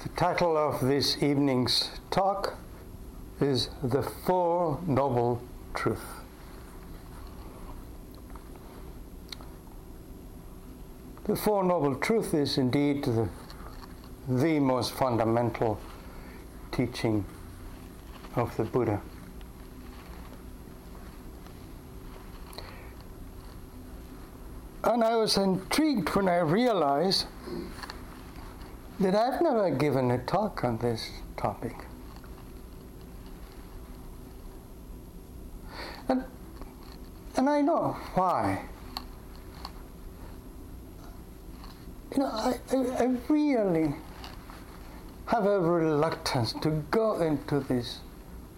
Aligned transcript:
The 0.00 0.10
title 0.10 0.56
of 0.56 0.80
this 0.80 1.20
evening's 1.20 1.90
talk 2.12 2.56
is 3.40 3.68
The 3.82 4.00
Four 4.00 4.78
Noble 4.86 5.42
Truths. 5.74 6.00
The 11.24 11.34
Four 11.34 11.64
Noble 11.64 11.96
Truths 11.96 12.32
is 12.32 12.58
indeed 12.58 13.02
the, 13.02 13.28
the 14.28 14.60
most 14.60 14.92
fundamental 14.92 15.80
teaching 16.70 17.24
of 18.36 18.56
the 18.56 18.62
Buddha. 18.62 19.00
And 24.84 25.02
I 25.02 25.16
was 25.16 25.36
intrigued 25.36 26.14
when 26.14 26.28
I 26.28 26.38
realized 26.38 27.26
that 29.00 29.14
I've 29.14 29.40
never 29.40 29.70
given 29.70 30.10
a 30.10 30.18
talk 30.18 30.64
on 30.64 30.78
this 30.78 31.10
topic. 31.36 31.74
And, 36.08 36.24
and 37.36 37.48
I 37.48 37.60
know 37.60 37.96
why. 38.14 38.62
You 42.12 42.18
know, 42.18 42.26
I, 42.26 42.58
I, 42.72 42.76
I 42.76 43.16
really 43.28 43.94
have 45.26 45.44
a 45.44 45.60
reluctance 45.60 46.54
to 46.54 46.70
go 46.90 47.20
into 47.20 47.60
these 47.60 48.00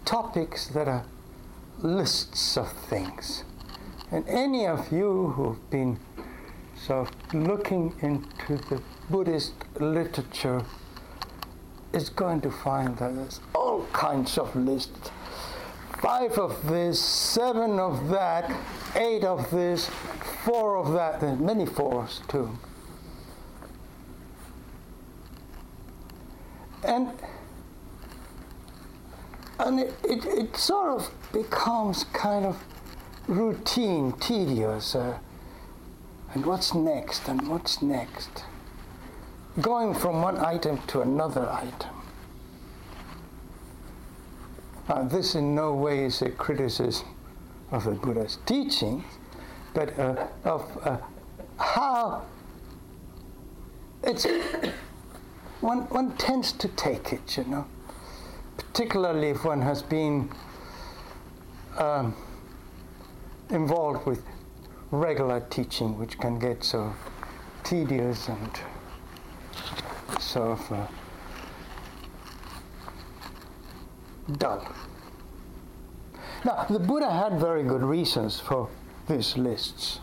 topics 0.05 0.67
that 0.69 0.87
are 0.87 1.05
lists 1.79 2.57
of 2.57 2.71
things. 2.71 3.43
And 4.09 4.27
any 4.27 4.65
of 4.65 4.91
you 4.91 5.33
who've 5.35 5.69
been 5.69 5.99
of 6.89 7.11
looking 7.33 7.93
into 8.01 8.57
the 8.69 8.81
Buddhist 9.09 9.53
literature 9.79 10.63
is 11.93 12.09
going 12.09 12.41
to 12.41 12.51
find 12.51 12.97
that 12.97 13.15
there's 13.15 13.39
all 13.53 13.85
kinds 13.93 14.37
of 14.37 14.55
lists. 14.55 15.11
Five 16.01 16.37
of 16.37 16.67
this, 16.67 16.99
seven 16.99 17.79
of 17.79 18.09
that, 18.09 18.51
eight 18.95 19.23
of 19.23 19.51
this, 19.51 19.89
four 20.43 20.77
of 20.77 20.93
that, 20.93 21.19
there's 21.21 21.39
many 21.39 21.65
fours 21.65 22.21
too. 22.27 22.57
And 26.83 27.11
and 29.59 29.79
it, 29.79 29.93
it, 30.03 30.25
it 30.25 30.57
sort 30.57 30.99
of 30.99 31.11
becomes 31.31 32.05
kind 32.05 32.45
of 32.45 32.63
routine, 33.27 34.13
tedious. 34.13 34.95
Uh, 34.95 35.19
and 36.33 36.45
what's 36.45 36.73
next? 36.73 37.27
And 37.27 37.47
what's 37.47 37.81
next? 37.81 38.43
going 39.59 39.93
from 39.93 40.21
one 40.21 40.37
item 40.37 40.79
to 40.87 41.01
another 41.01 41.49
item. 41.49 41.89
Uh, 44.87 45.03
this 45.03 45.35
in 45.35 45.53
no 45.53 45.73
way 45.73 46.05
is 46.05 46.21
a 46.21 46.29
criticism 46.29 47.07
of 47.71 47.83
the 47.83 47.91
Buddha's 47.91 48.37
teaching, 48.45 49.03
but 49.73 49.97
uh, 49.99 50.27
of 50.43 50.65
uh, 50.83 50.97
how 51.57 52.23
it's 54.03 54.25
one, 55.59 55.81
one 55.89 56.15
tends 56.17 56.51
to 56.53 56.67
take 56.69 57.13
it, 57.13 57.37
you 57.37 57.43
know, 57.45 57.65
particularly 58.57 59.29
if 59.29 59.45
one 59.45 59.61
has 59.61 59.81
been 59.81 60.29
um, 61.77 62.15
involved 63.49 64.05
with 64.05 64.23
regular 64.91 65.39
teaching, 65.49 65.97
which 65.97 66.19
can 66.19 66.37
get 66.37 66.63
so 66.63 66.93
tedious 67.63 68.27
and 68.27 68.59
of 70.35 70.71
uh, 70.71 70.87
dull. 74.37 74.65
Now, 76.45 76.65
the 76.69 76.79
Buddha 76.79 77.11
had 77.11 77.39
very 77.39 77.63
good 77.63 77.83
reasons 77.83 78.39
for 78.39 78.69
these 79.09 79.37
lists. 79.37 79.99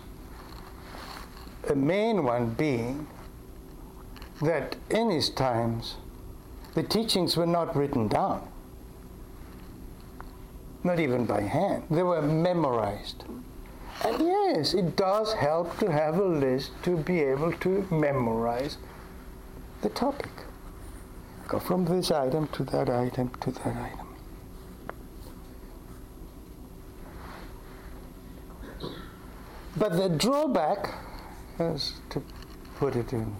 The 1.66 1.76
main 1.76 2.24
one 2.24 2.50
being 2.50 3.06
that 4.42 4.76
in 4.90 5.10
his 5.10 5.30
times 5.30 5.96
the 6.74 6.82
teachings 6.82 7.36
were 7.36 7.46
not 7.46 7.74
written 7.74 8.08
down, 8.08 8.46
not 10.84 11.00
even 11.00 11.24
by 11.24 11.40
hand, 11.42 11.84
they 11.90 12.02
were 12.02 12.22
memorized. 12.22 13.24
And 14.04 14.20
yes, 14.20 14.74
it 14.74 14.96
does 14.96 15.32
help 15.34 15.78
to 15.78 15.90
have 15.90 16.18
a 16.18 16.24
list 16.24 16.70
to 16.84 16.96
be 16.96 17.20
able 17.20 17.52
to 17.52 17.86
memorize 17.90 18.78
the 19.82 19.88
topic. 19.88 20.30
Go 21.48 21.58
from 21.58 21.84
this 21.84 22.10
item 22.10 22.48
to 22.48 22.64
that 22.64 22.90
item 22.90 23.30
to 23.40 23.50
that 23.50 23.76
item. 23.76 24.08
But 29.76 29.96
the 29.96 30.08
drawback, 30.08 30.94
is 31.58 31.94
to 32.10 32.22
put 32.76 32.96
it 32.96 33.12
in 33.12 33.34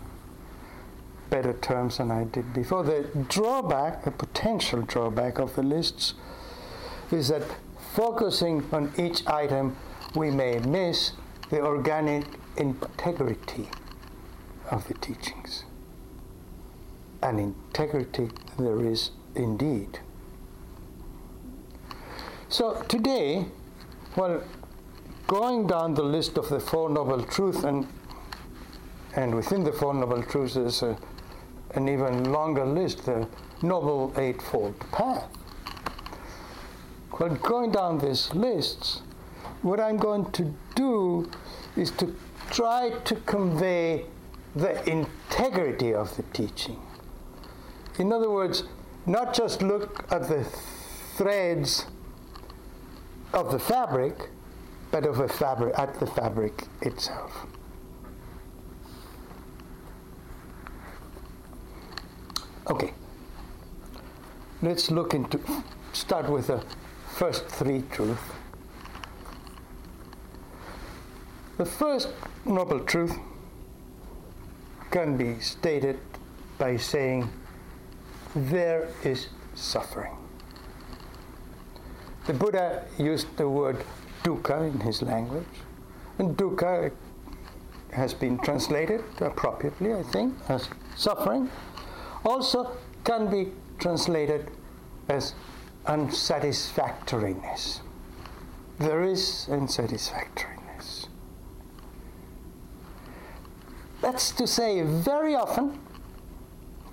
better 1.31 1.53
terms 1.53 1.99
than 1.99 2.11
I 2.11 2.25
did 2.25 2.55
before, 2.55 2.83
the 2.83 3.09
drawback, 3.29 4.05
the 4.05 4.11
potential 4.11 4.83
drawback 4.83 5.39
of 5.39 5.55
the 5.57 5.63
lists 5.63 6.15
is 7.11 7.29
that 7.29 7.43
focusing 7.93 8.65
on 8.73 8.93
each 8.97 9.27
item, 9.27 9.77
we 10.15 10.31
may 10.31 10.59
miss 10.59 11.13
the 11.51 11.61
organic 11.61 12.25
integrity 12.57 13.69
of 14.71 14.87
the 14.89 14.95
teachings 14.95 15.65
and 17.23 17.41
integrity 17.41 18.29
there 18.59 18.81
is 18.85 19.11
indeed. 19.35 20.01
So 22.49 22.83
today, 22.89 23.47
well, 24.17 24.43
going 25.27 25.67
down 25.67 25.95
the 25.95 26.03
list 26.03 26.39
of 26.39 26.49
the 26.49 26.61
Four 26.61 26.91
Noble 26.91 27.23
Truths, 27.25 27.65
and, 27.65 27.87
and 29.15 29.35
within 29.35 29.65
the 29.65 29.73
Four 29.73 29.95
Noble 29.95 30.23
Truths 30.23 30.57
is 30.57 30.83
a, 30.83 30.97
an 31.75 31.89
even 31.89 32.33
longer 32.33 32.65
list, 32.65 33.05
the 33.05 33.29
Noble 33.63 34.13
Eightfold 34.17 34.79
Path. 34.93 35.29
Well, 37.19 37.35
going 37.35 37.73
down 37.73 37.99
these 37.99 38.33
lists, 38.33 39.03
what 39.63 39.81
I'm 39.81 39.97
going 39.97 40.31
to 40.33 40.55
do 40.75 41.31
is 41.77 41.91
to 41.93 42.15
try 42.51 42.91
to 43.05 43.15
convey 43.17 44.07
the 44.55 44.89
integrity 44.89 45.93
of 45.95 46.17
the 46.17 46.23
teaching 46.33 46.81
in 47.99 48.13
other 48.13 48.31
words, 48.31 48.63
not 49.07 49.35
just 49.35 49.61
look 49.61 50.07
at 50.13 50.29
the 50.29 50.45
threads 51.17 51.87
of 53.33 53.51
the 53.51 53.59
fabric, 53.59 54.31
but 54.93 55.05
of 55.05 55.19
a 55.19 55.29
fabric 55.29 55.77
at 55.77 55.99
the 55.99 56.07
fabric 56.07 56.65
itself. 56.81 57.47
Okay. 62.71 62.95
Let's 64.63 64.91
look 64.91 65.15
into 65.15 65.41
start 65.93 66.31
with 66.31 66.47
the 66.47 66.63
first 67.09 67.47
three 67.47 67.83
truths. 67.91 68.38
The 71.59 71.67
first 71.67 72.11
noble 72.45 72.79
truth 72.79 73.19
can 74.93 75.17
be 75.17 75.41
stated 75.41 75.99
by 76.57 76.77
saying 76.77 77.29
there 78.37 78.89
is 79.03 79.27
suffering. 79.57 80.17
The 82.27 82.35
Buddha 82.35 82.85
used 82.97 83.37
the 83.37 83.49
word 83.49 83.85
dukkha 84.23 84.73
in 84.73 84.79
his 84.81 85.03
language, 85.03 85.47
and 86.21 86.37
dukkha 86.37 86.93
has 87.91 88.15
been 88.15 88.39
translated 88.39 89.03
appropriately, 89.21 89.95
I 89.95 90.05
think, 90.05 90.35
as 90.49 90.69
suffering. 90.97 91.51
Also 92.25 92.77
can 93.03 93.29
be 93.31 93.49
translated 93.81 94.49
as 95.09 95.35
unsatisfactoriness. 95.87 97.81
There 98.79 99.03
is 99.03 99.49
unsatisfactoriness. 99.51 100.58
That's 104.01 104.31
to 104.33 104.47
say, 104.47 104.83
very 104.83 105.35
often 105.35 105.79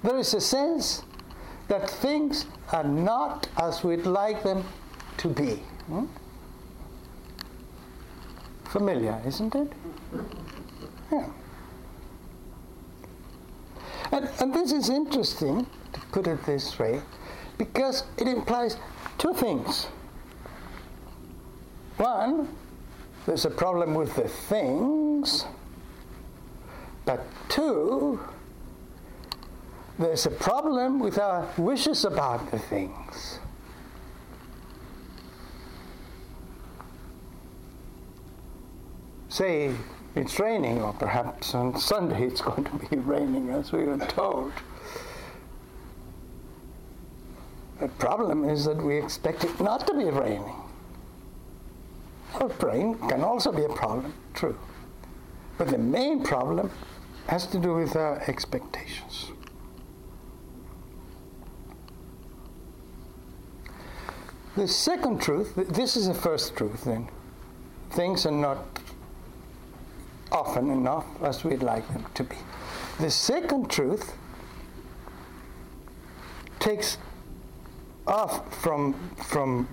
there 0.04 0.18
is 0.18 0.34
a 0.34 0.42
sense 0.42 1.04
that 1.68 1.90
things 1.90 2.46
are 2.72 2.84
not 2.84 3.48
as 3.57 3.84
we'd 3.84 4.06
like 4.06 4.44
them 4.44 4.63
to 5.18 5.28
be. 5.28 5.56
Hmm? 5.88 6.06
Familiar, 8.66 9.22
isn't 9.25 9.56
it? 9.56 9.72
Yeah. 11.12 11.30
And, 14.12 14.30
and 14.40 14.54
this 14.54 14.72
is 14.72 14.90
interesting, 14.90 15.66
to 15.94 16.00
put 16.12 16.28
it 16.28 16.44
this 16.46 16.78
way, 16.78 17.01
because 17.58 18.04
it 18.18 18.28
implies 18.28 18.78
two 19.18 19.34
things. 19.34 19.86
One, 21.98 22.50
there's 23.25 23.46
a 23.46 23.50
problem 23.50 23.96
with 23.96 24.16
the 24.16 24.28
things, 24.28 25.46
but 27.06 27.25
two, 27.50 28.19
there's 29.98 30.25
a 30.25 30.31
problem 30.31 31.00
with 31.00 31.18
our 31.18 31.48
wishes 31.57 32.04
about 32.04 32.52
the 32.52 32.60
things. 32.60 33.40
Say 39.30 39.74
it's 40.16 40.40
raining, 40.40 40.81
or 40.81 40.94
perhaps 40.94 41.54
on 41.54 41.78
Sunday 41.78 42.24
it's 42.24 42.42
going 42.42 42.63
to 42.63 42.88
be 42.90 42.98
raining, 42.98 43.50
as 43.50 43.72
we 43.72 43.84
were 43.84 43.98
told. 43.98 44.51
The 47.80 47.90
problem 47.90 48.48
is 48.50 48.66
that 48.66 48.81
we 48.81 48.98
expect 48.98 49.44
it 49.44 49.60
not 49.60 49.86
to 49.88 49.94
be 49.94 50.06
raining. 50.06 50.56
Well, 52.40 52.50
rain 52.62 52.96
can 53.10 53.24
also 53.24 53.51
be 53.51 53.63
a 53.63 53.69
problem, 53.69 54.13
true. 54.34 54.58
But 55.58 55.68
the 55.68 55.78
main 55.78 56.24
problem 56.24 56.72
has 57.27 57.48
to 57.48 57.60
do 57.60 57.74
with 57.74 57.95
our 57.95 58.22
expectations. 58.27 59.31
The 64.56 64.68
second 64.68 65.22
truth, 65.22 65.54
this 65.56 65.98
is 65.98 66.07
the 66.07 66.13
first 66.13 66.56
truth 66.56 66.86
then. 66.86 67.10
Things 67.92 68.25
are 68.25 68.31
not 68.31 68.80
often 70.31 70.69
enough 70.69 71.06
as 71.22 71.44
we'd 71.44 71.63
like 71.63 71.88
them 71.89 72.06
to 72.13 72.24
be. 72.24 72.38
The 73.00 73.12
second 73.12 73.69
truth 73.69 74.13
takes 76.60 76.98
off 78.07 78.62
from, 78.62 78.94
from 79.18 79.68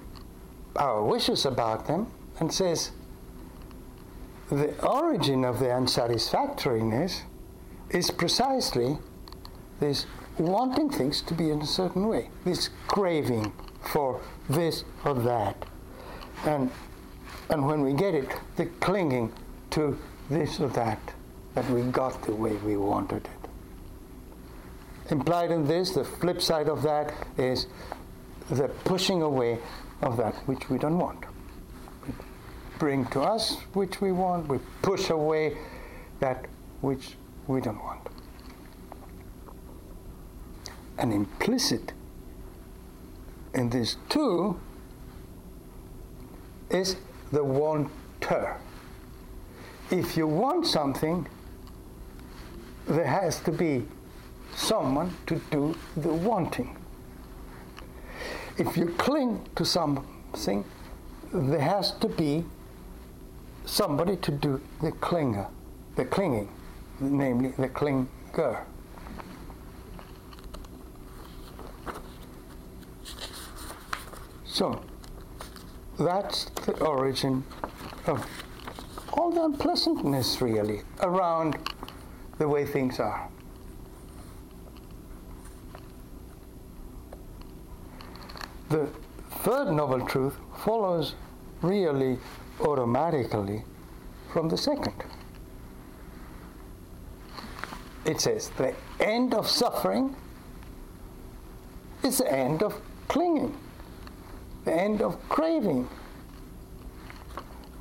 our 0.76 1.02
wishes 1.02 1.46
about 1.46 1.86
them 1.86 2.08
and 2.40 2.52
says 2.52 2.90
the 4.50 4.74
origin 4.84 5.44
of 5.44 5.60
the 5.60 5.72
unsatisfactoriness 5.74 7.22
is 7.92 8.10
precisely 8.10 8.98
this 9.80 10.06
wanting 10.38 10.90
things 10.90 11.20
to 11.22 11.34
be 11.34 11.50
in 11.50 11.60
a 11.60 11.66
certain 11.66 12.08
way, 12.08 12.30
this 12.44 12.70
craving 12.88 13.52
for 13.92 14.20
this 14.48 14.84
or 15.04 15.14
that. 15.14 15.66
And, 16.46 16.70
and 17.50 17.66
when 17.66 17.82
we 17.82 17.92
get 17.92 18.14
it, 18.14 18.28
the 18.56 18.66
clinging 18.80 19.32
to 19.70 19.98
this 20.30 20.58
or 20.60 20.68
that, 20.68 20.98
that 21.54 21.68
we 21.70 21.82
got 21.82 22.22
the 22.22 22.34
way 22.34 22.56
we 22.56 22.76
wanted 22.76 23.26
it. 23.26 25.10
Implied 25.10 25.50
in 25.50 25.66
this, 25.66 25.90
the 25.90 26.04
flip 26.04 26.40
side 26.40 26.68
of 26.68 26.82
that 26.82 27.12
is 27.36 27.66
the 28.50 28.68
pushing 28.84 29.22
away 29.22 29.58
of 30.00 30.16
that 30.16 30.34
which 30.46 30.70
we 30.70 30.78
don't 30.78 30.98
want. 30.98 31.24
We 32.06 32.14
bring 32.78 33.04
to 33.06 33.20
us 33.20 33.56
which 33.74 34.00
we 34.00 34.12
want, 34.12 34.48
we 34.48 34.58
push 34.80 35.10
away 35.10 35.58
that 36.20 36.46
which 36.80 37.16
we 37.46 37.60
don't 37.60 37.82
want. 37.82 38.08
And 40.98 41.12
implicit 41.12 41.92
in 43.54 43.70
this 43.70 43.96
too 44.08 44.58
is 46.70 46.96
the 47.30 47.44
wanter. 47.44 48.56
If 49.90 50.16
you 50.16 50.26
want 50.26 50.66
something, 50.66 51.26
there 52.86 53.06
has 53.06 53.40
to 53.40 53.52
be 53.52 53.84
someone 54.54 55.14
to 55.26 55.40
do 55.50 55.76
the 55.96 56.12
wanting. 56.12 56.76
If 58.58 58.76
you 58.76 58.86
cling 58.98 59.46
to 59.56 59.64
something, 59.64 60.64
there 61.32 61.60
has 61.60 61.92
to 61.92 62.08
be 62.08 62.44
somebody 63.64 64.16
to 64.16 64.30
do 64.30 64.60
the 64.80 64.92
clinger, 64.92 65.48
the 65.96 66.04
clinging, 66.04 66.48
namely 67.00 67.50
the 67.58 67.68
clinger. 67.68 68.64
So, 74.44 74.82
that's 75.98 76.44
the 76.66 76.78
origin 76.84 77.44
of 78.06 78.26
all 79.12 79.30
the 79.30 79.44
unpleasantness, 79.44 80.40
really, 80.40 80.82
around 81.00 81.56
the 82.38 82.48
way 82.48 82.66
things 82.66 83.00
are. 83.00 83.28
The 88.68 88.88
third 89.42 89.72
noble 89.72 90.06
truth 90.06 90.34
follows 90.64 91.14
really 91.60 92.18
automatically 92.60 93.64
from 94.32 94.48
the 94.48 94.56
second. 94.56 94.94
It 98.04 98.20
says 98.20 98.50
the 98.56 98.74
end 99.00 99.34
of 99.34 99.48
suffering 99.48 100.16
is 102.02 102.18
the 102.18 102.32
end 102.32 102.62
of 102.62 102.80
clinging 103.08 103.56
the 104.64 104.72
end 104.72 105.02
of 105.02 105.16
craving, 105.28 105.88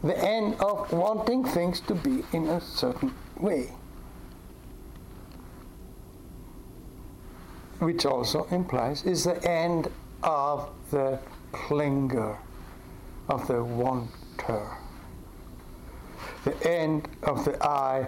the 0.03 0.17
end 0.17 0.55
of 0.59 0.91
wanting 0.91 1.43
things 1.43 1.79
to 1.81 1.95
be 1.95 2.23
in 2.33 2.47
a 2.47 2.59
certain 2.59 3.13
way. 3.39 3.71
Which 7.79 8.05
also 8.05 8.45
implies 8.45 9.03
is 9.03 9.23
the 9.23 9.43
end 9.47 9.89
of 10.23 10.69
the 10.91 11.19
clinger, 11.51 12.37
of 13.27 13.47
the 13.47 13.63
wanter, 13.63 14.77
the 16.43 16.67
end 16.67 17.07
of 17.23 17.45
the 17.45 17.63
I 17.63 18.07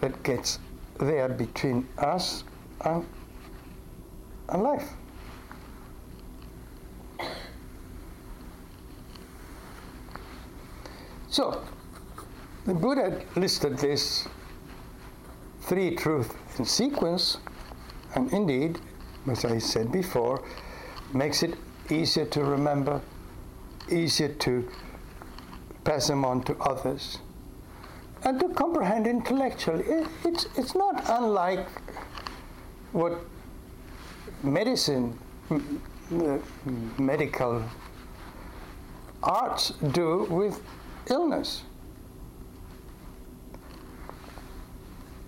that 0.00 0.22
gets 0.22 0.58
there 0.98 1.28
between 1.28 1.88
us 1.98 2.44
and, 2.84 3.06
and 4.48 4.62
life. 4.62 4.88
So, 11.28 11.64
the 12.64 12.74
Buddha 12.74 13.22
listed 13.34 13.78
this 13.78 14.28
three 15.62 15.96
truths 15.96 16.34
in 16.58 16.64
sequence, 16.64 17.38
and 18.14 18.32
indeed, 18.32 18.80
as 19.28 19.44
I 19.44 19.58
said 19.58 19.90
before, 19.90 20.44
makes 21.12 21.42
it 21.42 21.56
easier 21.90 22.24
to 22.26 22.44
remember, 22.44 23.00
easier 23.90 24.28
to 24.28 24.68
pass 25.82 26.08
them 26.08 26.24
on 26.24 26.42
to 26.44 26.56
others, 26.58 27.18
and 28.24 28.40
to 28.40 28.48
comprehend 28.50 29.06
intellectually. 29.06 29.84
It, 29.84 30.08
it's, 30.24 30.46
it's 30.56 30.74
not 30.74 31.04
unlike 31.08 31.66
what 32.92 33.18
medicine, 34.42 35.18
uh, 35.50 36.38
medical 36.98 37.62
arts 39.22 39.72
do 39.92 40.26
with 40.30 40.60
illness. 41.08 41.62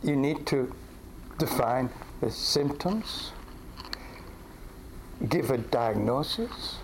You 0.03 0.17
need 0.17 0.47
to 0.47 0.73
define 1.39 1.91
the 2.21 2.31
symptoms, 2.31 3.33
give 5.29 5.51
a 5.51 5.59
diagnosis, 5.59 6.79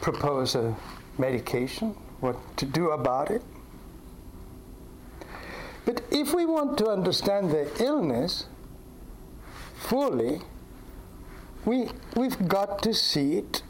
propose 0.00 0.54
a 0.54 0.74
medication, 1.18 1.94
what 2.20 2.56
to 2.56 2.66
do 2.66 2.90
about 2.90 3.30
it. 3.30 3.42
But 5.84 6.02
if 6.10 6.34
we 6.34 6.46
want 6.46 6.78
to 6.78 6.88
understand 6.88 7.50
the 7.50 7.68
illness 7.82 8.46
fully, 9.76 10.42
we, 11.64 11.88
we've 12.14 12.48
got 12.48 12.82
to 12.82 12.94
see 12.94 13.38
it 13.38 13.62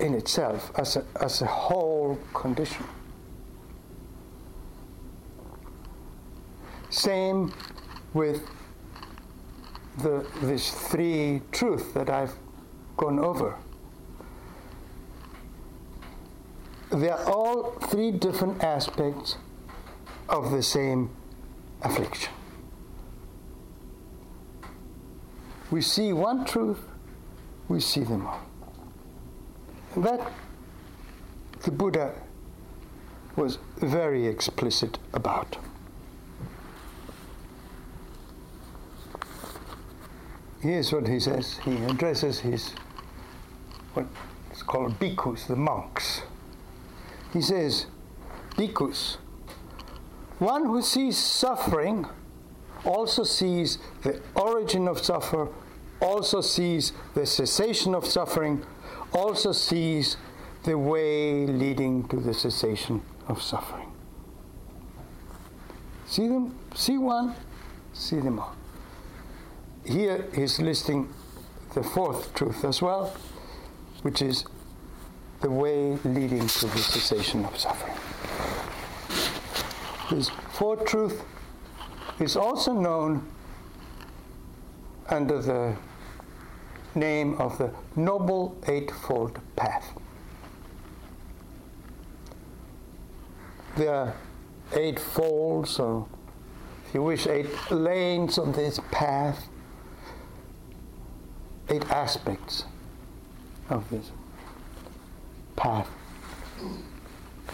in 0.00 0.14
itself 0.14 0.72
as 0.76 0.96
a, 0.96 1.04
as 1.20 1.40
a 1.40 1.46
whole 1.46 2.18
condition. 2.32 2.84
Same 6.90 7.52
with 8.12 8.48
the, 9.98 10.26
this 10.40 10.70
three 10.70 11.42
truth 11.52 11.94
that 11.94 12.10
I've 12.10 12.34
gone 12.96 13.18
over. 13.18 13.56
They 16.94 17.10
are 17.10 17.24
all 17.24 17.72
three 17.72 18.12
different 18.12 18.62
aspects 18.62 19.36
of 20.28 20.52
the 20.52 20.62
same 20.62 21.10
affliction. 21.82 22.32
We 25.72 25.80
see 25.82 26.12
one 26.12 26.44
truth, 26.44 26.78
we 27.68 27.80
see 27.80 28.04
them 28.04 28.28
all. 28.28 28.40
And 29.96 30.04
That 30.04 30.32
the 31.62 31.72
Buddha 31.72 32.12
was 33.34 33.58
very 33.78 34.28
explicit 34.28 34.98
about. 35.12 35.56
Here's 40.60 40.92
what 40.92 41.08
he 41.08 41.18
says. 41.18 41.58
He 41.64 41.74
addresses 41.86 42.38
his 42.38 42.70
what's 43.94 44.62
called 44.62 45.00
bhikkhus, 45.00 45.48
the 45.48 45.56
monks. 45.56 46.22
He 47.34 47.42
says, 47.42 47.86
bhikkhus, 48.56 49.16
one 50.38 50.64
who 50.66 50.80
sees 50.82 51.18
suffering 51.18 52.06
also 52.84 53.24
sees 53.24 53.78
the 54.02 54.22
origin 54.36 54.86
of 54.86 55.04
suffering, 55.04 55.48
also 56.00 56.40
sees 56.40 56.92
the 57.14 57.26
cessation 57.26 57.92
of 57.92 58.06
suffering, 58.06 58.64
also 59.12 59.50
sees 59.50 60.16
the 60.62 60.78
way 60.78 61.44
leading 61.46 62.06
to 62.08 62.16
the 62.20 62.32
cessation 62.32 63.02
of 63.26 63.42
suffering. 63.42 63.90
See 66.06 66.28
them? 66.28 66.56
See 66.74 66.98
one? 66.98 67.34
See 67.92 68.20
them 68.20 68.38
all. 68.38 68.54
Here 69.84 70.28
he's 70.34 70.60
listing 70.60 71.12
the 71.74 71.82
fourth 71.82 72.32
truth 72.34 72.64
as 72.64 72.80
well, 72.80 73.12
which 74.02 74.22
is 74.22 74.44
the 75.44 75.50
way 75.50 75.98
leading 76.04 76.46
to 76.46 76.66
the 76.68 76.78
cessation 76.78 77.44
of 77.44 77.54
suffering. 77.58 77.94
This 80.10 80.30
fourth 80.50 80.86
truth 80.86 81.22
is 82.18 82.34
also 82.34 82.72
known 82.72 83.28
under 85.10 85.42
the 85.42 85.76
name 86.94 87.34
of 87.34 87.58
the 87.58 87.70
Noble 87.94 88.56
Eightfold 88.66 89.38
Path. 89.54 89.86
There 93.76 93.94
are 93.94 94.14
eight 94.72 94.98
folds, 94.98 95.78
or 95.78 96.08
if 96.88 96.94
you 96.94 97.02
wish, 97.02 97.26
eight 97.26 97.50
lanes 97.70 98.38
on 98.38 98.52
this 98.52 98.80
path, 98.90 99.46
eight 101.68 101.84
aspects 101.90 102.64
of 103.68 103.90
this 103.90 104.10
path 105.56 105.88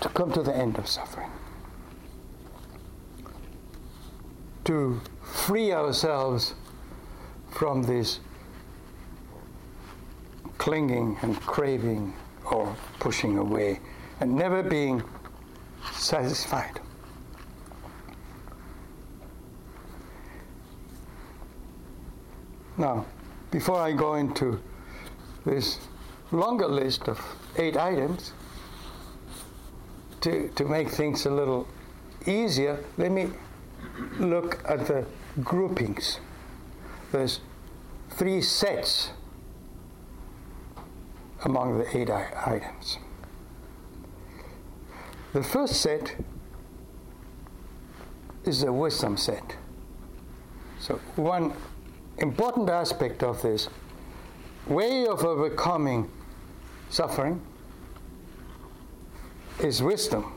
to 0.01 0.09
come 0.11 0.33
to 0.33 0.43
the 0.43 0.55
end 0.55 0.79
of 0.79 0.87
suffering. 0.89 1.31
To 4.65 5.01
free 5.23 5.73
ourselves 5.73 6.55
from 7.51 7.83
this 7.83 8.21
clinging 10.59 11.19
and 11.23 11.41
craving 11.41 12.15
or 12.45 12.77
pushing 12.99 13.39
away 13.39 13.81
and 14.21 14.35
never 14.35 14.63
being 14.63 15.03
satisfied. 15.93 16.81
Now, 22.77 23.05
before 23.51 23.81
I 23.81 23.93
go 23.93 24.15
into 24.15 24.61
this 25.45 25.79
longer 26.33 26.69
list 26.69 27.09
of 27.09 27.19
eight 27.61 27.77
items, 27.77 28.33
to, 30.23 30.49
to 30.57 30.65
make 30.65 30.89
things 30.89 31.27
a 31.27 31.31
little 31.31 31.67
easier, 32.27 32.83
let 32.97 33.11
me 33.11 33.29
look 34.19 34.63
at 34.69 34.87
the 34.87 35.07
groupings. 35.43 36.21
There's 37.13 37.41
three 38.11 38.43
sets 38.43 39.11
among 41.45 41.79
the 41.79 41.97
eight 41.97 42.11
items. 42.11 42.99
The 45.33 45.43
first 45.43 45.81
set 45.81 46.17
is 48.45 48.63
the 48.63 48.73
wisdom 48.73 49.17
set. 49.17 49.57
So, 50.81 50.97
one 51.17 51.53
important 52.19 52.69
aspect 52.69 53.23
of 53.23 53.41
this 53.43 53.69
way 54.67 55.07
of 55.07 55.25
overcoming 55.25 56.11
suffering 56.91 57.41
is 59.63 59.83
wisdom. 59.83 60.33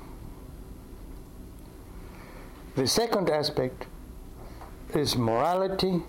The 2.76 2.88
second 2.88 3.30
aspect 3.30 3.86
is 4.94 5.16
morality, 5.16 6.02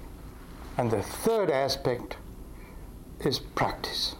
and 0.76 0.90
the 0.90 1.02
third 1.02 1.50
aspect 1.50 2.16
is 3.21 3.38
practice. 3.38 4.16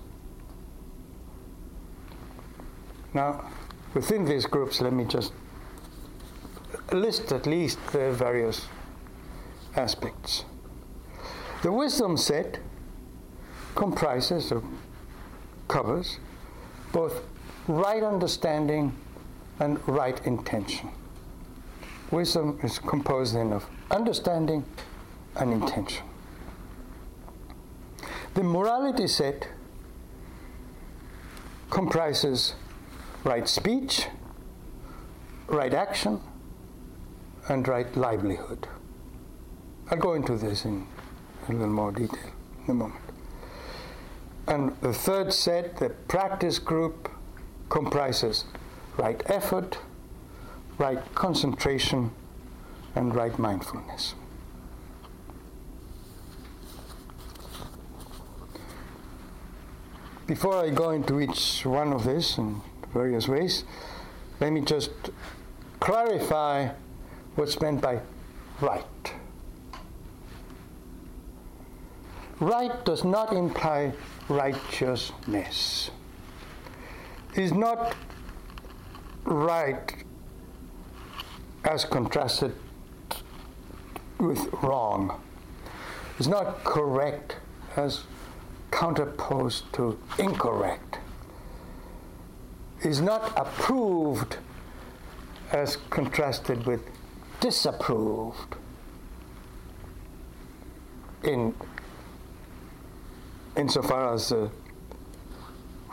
Now, 3.13 3.51
within 3.95 4.25
these 4.25 4.47
groups, 4.47 4.81
let 4.81 4.93
me 4.93 5.05
just 5.05 5.33
list 6.93 7.33
at 7.33 7.47
least 7.47 7.79
the 7.93 8.13
various 8.13 8.67
aspects. 9.77 10.45
The 11.63 11.73
wisdom 11.73 12.17
set 12.17 12.59
comprises 13.75 14.53
or 14.53 14.63
covers 15.69 16.19
both 16.93 17.23
right 17.69 18.03
understanding 18.03 18.93
and 19.61 19.87
right 19.89 20.25
intention. 20.27 20.91
Wisdom 22.11 22.59
is 22.63 22.79
composed 22.79 23.35
then 23.35 23.53
of 23.53 23.67
understanding 23.91 24.65
and 25.37 25.53
intention. 25.53 26.05
The 28.35 28.43
morality 28.43 29.07
set 29.07 29.49
comprises 31.71 32.55
right 33.25 33.49
speech, 33.49 34.07
right 35.47 35.73
action, 35.73 36.21
and 37.49 37.67
right 37.67 37.97
livelihood. 37.97 38.67
I'll 39.91 39.99
go 39.99 40.15
into 40.15 40.37
this 40.37 40.65
in 40.65 40.87
a 41.49 41.53
little 41.53 41.69
more 41.69 41.93
detail 41.93 42.31
in 42.65 42.71
a 42.71 42.75
moment. 42.75 43.01
And 44.47 44.77
the 44.81 44.93
third 44.93 45.33
set, 45.33 45.79
the 45.79 45.91
practice 45.91 46.59
group, 46.59 47.11
comprises 47.69 48.45
right 48.97 49.23
effort, 49.27 49.79
right 50.79 50.99
concentration, 51.15 52.11
and 52.95 53.15
right 53.15 53.39
mindfulness. 53.39 54.15
Before 60.27 60.57
I 60.57 60.71
go 60.71 60.91
into 60.91 61.21
each 61.21 61.67
one 61.67 61.93
of 61.93 62.07
these 62.07 62.39
in 62.39 62.63
various 62.93 63.29
ways, 63.29 63.65
let 64.41 64.53
me 64.53 64.63
just 64.63 64.91
clarify 65.81 66.69
what's 67.35 67.61
meant 67.61 67.83
by 67.83 68.01
right. 68.61 69.13
Right 72.41 72.85
does 72.85 73.05
not 73.05 73.33
imply 73.33 73.93
righteousness. 74.29 75.91
Is 77.37 77.53
not 77.53 77.95
right 79.25 79.93
as 81.65 81.85
contrasted 81.85 82.55
with 84.19 84.53
wrong. 84.63 85.21
Is 86.19 86.29
not 86.29 86.63
correct 86.63 87.37
as 87.77 88.05
counterposed 88.71 89.73
to 89.73 89.99
incorrect. 90.19 90.99
Is 92.83 93.01
not 93.01 93.33
approved 93.37 94.37
as 95.51 95.77
contrasted 95.91 96.67
with 96.67 96.83
disapproved 97.41 98.57
in 101.23 101.55
insofar 103.57 104.15
as 104.15 104.29
the 104.29 104.51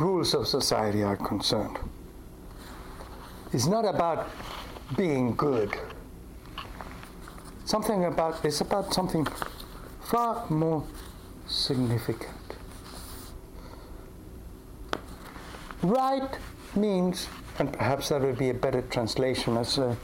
rules 0.01 0.34
of 0.34 0.48
society 0.48 1.03
are 1.03 1.15
concerned. 1.15 1.77
It's 3.53 3.67
not 3.67 3.86
about 3.86 4.29
being 4.98 5.36
good. 5.36 5.77
Something 7.65 8.05
about 8.05 8.43
it's 8.43 8.62
about 8.62 8.93
something 8.93 9.25
far 10.01 10.46
more 10.50 10.84
significant. 11.48 12.55
Right 15.84 16.29
means, 16.75 17.27
and 17.60 17.72
perhaps 17.72 18.10
that 18.10 18.22
would 18.22 18.38
be 18.38 18.50
a 18.50 18.53
better 18.53 18.81
translation, 18.84 19.58
as 19.58 19.79
uh, 19.79 19.96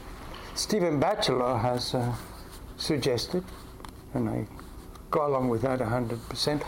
Stephen 0.54 0.98
Batchelor 0.98 1.56
has 1.58 1.94
uh, 1.94 2.14
suggested, 2.76 3.44
and 4.14 4.28
I 4.28 4.46
go 5.10 5.26
along 5.26 5.48
with 5.48 5.62
that 5.62 5.78
100%. 5.78 6.62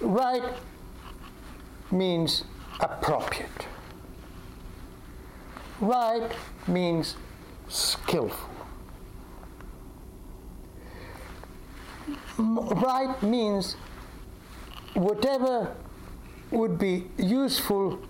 Right 0.00 0.42
means 1.90 2.44
appropriate. 2.80 3.66
Right 5.80 6.30
means 6.66 7.16
skillful. 7.68 8.50
Right 12.38 13.22
means 13.22 13.76
whatever 14.94 15.74
would 16.50 16.78
be 16.78 17.06
useful 17.16 18.00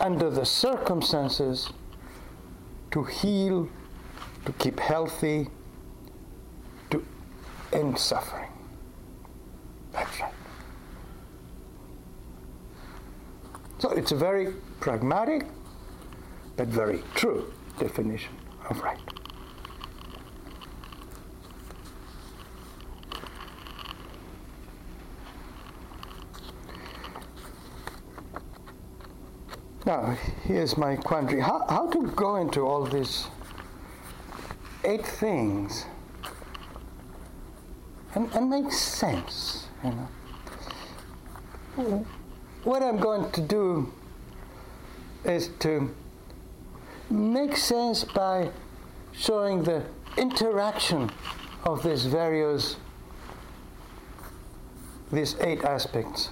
under 0.00 0.30
the 0.30 0.44
circumstances 0.44 1.70
to 2.90 3.04
heal, 3.04 3.68
to 4.44 4.52
keep 4.52 4.78
healthy, 4.80 5.48
to 6.90 7.04
end 7.72 7.98
suffering. 7.98 8.50
That's 9.92 10.20
right. 10.20 10.33
So 13.84 13.90
it's 13.90 14.12
a 14.12 14.16
very 14.16 14.54
pragmatic 14.80 15.44
but 16.56 16.68
very 16.68 17.02
true 17.14 17.52
definition 17.78 18.34
of 18.70 18.80
right. 18.80 18.98
Now, 29.84 30.16
here's 30.44 30.78
my 30.78 30.96
quandary. 30.96 31.42
How, 31.42 31.66
how 31.68 31.90
to 31.90 32.06
go 32.12 32.36
into 32.36 32.62
all 32.62 32.86
these 32.86 33.26
eight 34.84 35.06
things 35.06 35.84
and, 38.14 38.32
and 38.34 38.48
make 38.48 38.72
sense, 38.72 39.66
you 39.84 39.90
know. 39.90 40.08
Mm-hmm. 41.76 42.23
What 42.64 42.82
I'm 42.82 42.96
going 42.96 43.30
to 43.32 43.42
do 43.42 43.92
is 45.22 45.48
to 45.60 45.94
make 47.10 47.58
sense 47.58 48.04
by 48.04 48.48
showing 49.12 49.64
the 49.64 49.84
interaction 50.16 51.10
of 51.64 51.82
these 51.82 52.06
various, 52.06 52.76
these 55.12 55.36
eight 55.40 55.62
aspects 55.62 56.30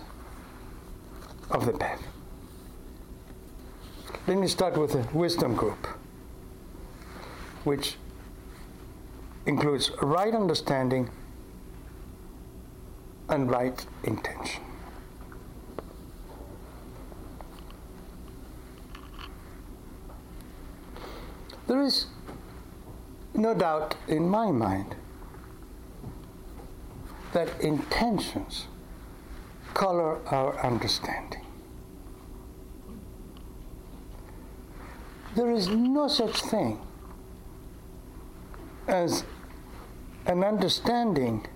of 1.51 1.67
the 1.67 1.73
path. 1.73 2.03
Let 4.27 4.39
me 4.39 4.49
start 4.49 4.79
with 4.79 4.93
the 4.93 5.07
wisdom 5.17 5.55
group, 5.55 5.87
which 7.65 7.97
includes 9.45 9.91
right 10.01 10.35
understanding 10.35 11.11
and 13.29 13.51
right 13.51 13.85
intention. 14.05 14.63
There 21.67 21.83
is 21.83 22.07
no 23.35 23.55
doubt 23.55 23.95
in 24.09 24.29
my 24.29 24.51
mind 24.51 24.97
that 27.33 27.49
intentions 27.61 28.67
color 29.75 30.19
our 30.29 30.59
understanding. 30.65 31.47
There 35.35 35.51
is 35.51 35.69
no 35.69 36.09
such 36.09 36.43
thing 36.43 36.79
as 38.87 39.25
an 40.27 40.45
understanding 40.45 41.47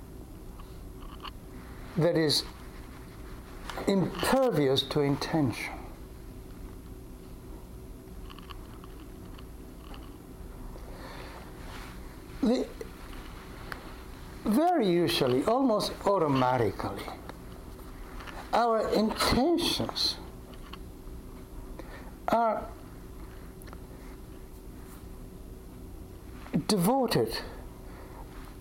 that 1.97 2.17
is 2.17 2.45
impervious 3.87 4.83
to 4.83 5.01
intention. 5.01 5.76
Very 14.45 14.89
usually, 14.89 15.45
almost 15.45 15.93
automatically, 16.07 17.03
our 18.53 18.89
intentions 18.95 20.17
are 22.29 22.65
devoted, 26.69 27.37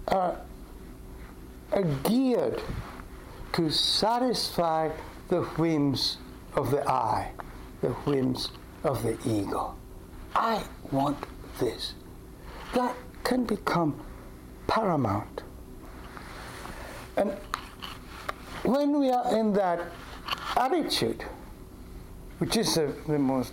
are, 0.07 0.41
are 1.71 1.83
geared 2.03 2.61
to 3.53 3.69
satisfy 3.69 4.89
the 5.29 5.43
whims 5.43 6.17
of 6.55 6.71
the 6.71 6.89
I, 6.89 7.31
the 7.81 7.89
whims 7.89 8.49
of 8.83 9.03
the 9.03 9.17
ego. 9.25 9.75
I 10.33 10.63
want 10.91 11.17
this. 11.59 11.93
That 12.73 12.95
can 13.25 13.43
become 13.43 13.99
paramount. 14.67 15.43
And 17.17 17.31
when 18.63 18.99
we 18.99 19.09
are 19.09 19.37
in 19.37 19.51
that 19.53 19.81
attitude, 20.55 21.25
which 22.37 22.55
is 22.55 22.75
the, 22.75 22.93
the 23.07 23.19
most 23.19 23.51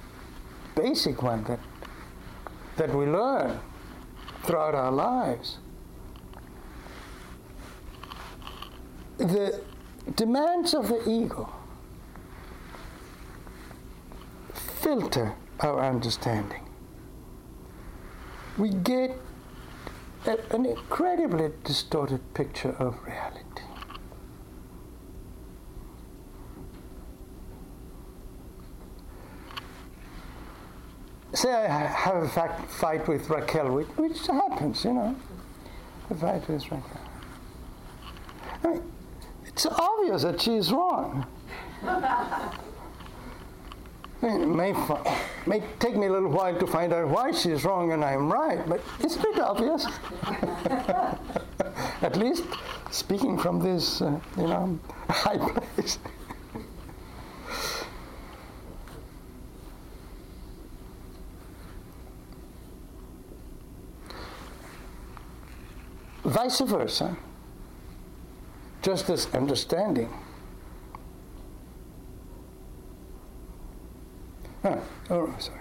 basic 0.76 1.22
one 1.22 1.42
that, 1.44 1.58
that 2.76 2.94
we 2.94 3.06
learn 3.06 3.58
throughout 4.44 4.74
our 4.74 4.92
lives, 4.92 5.58
the 9.16 9.60
demands 10.16 10.74
of 10.74 10.88
the 10.88 11.08
ego 11.08 11.48
filter 14.52 15.34
our 15.60 15.80
understanding. 15.80 16.68
We 18.58 18.70
get 18.70 19.16
a, 20.26 20.54
an 20.54 20.66
incredibly 20.66 21.50
distorted 21.64 22.34
picture 22.34 22.70
of 22.78 22.96
reality. 23.04 23.42
Say 31.34 31.50
I 31.50 31.86
have 31.86 32.16
a 32.16 32.28
fact, 32.28 32.70
fight 32.70 33.08
with 33.08 33.30
Raquel, 33.30 33.72
which, 33.72 33.86
which 33.96 34.26
happens, 34.26 34.84
you 34.84 34.92
know, 34.92 35.16
a 36.10 36.14
fight 36.14 36.46
with 36.46 36.62
Raquel. 36.64 37.00
I 38.62 38.68
mean, 38.68 38.92
it's 39.46 39.64
obvious 39.66 40.22
that 40.22 40.40
she 40.40 40.56
is 40.56 40.70
wrong. 40.72 41.26
It 44.22 44.46
may, 44.46 44.72
may 45.46 45.62
take 45.80 45.96
me 45.96 46.06
a 46.06 46.12
little 46.12 46.28
while 46.28 46.56
to 46.56 46.66
find 46.66 46.92
out 46.92 47.08
why 47.08 47.32
she's 47.32 47.64
wrong 47.64 47.90
and 47.90 48.04
I'm 48.04 48.32
right, 48.32 48.66
but 48.68 48.80
it's 49.00 49.16
pretty 49.16 49.40
obvious. 49.40 49.84
At 52.02 52.16
least 52.16 52.44
speaking 52.92 53.36
from 53.36 53.58
this, 53.58 54.00
uh, 54.00 54.20
you 54.36 54.44
know, 54.44 54.78
high 55.08 55.38
place. 55.38 55.98
Vice 66.24 66.60
versa, 66.60 67.16
just 68.82 69.10
as 69.10 69.26
understanding 69.34 70.08
Oh, 74.64 75.34
sorry. 75.38 75.60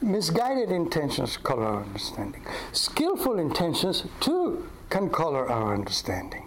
Misguided 0.00 0.70
intentions 0.70 1.36
color 1.36 1.64
our 1.64 1.82
understanding. 1.82 2.44
Skillful 2.72 3.38
intentions, 3.38 4.04
too, 4.20 4.68
can 4.90 5.10
color 5.10 5.50
our 5.50 5.74
understanding, 5.74 6.46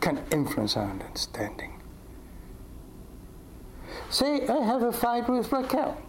can 0.00 0.24
influence 0.32 0.76
our 0.76 0.90
understanding. 0.90 1.80
Say, 4.10 4.46
I 4.48 4.64
have 4.64 4.82
a 4.82 4.92
fight 4.92 5.28
with 5.28 5.52
Raquel. 5.52 6.00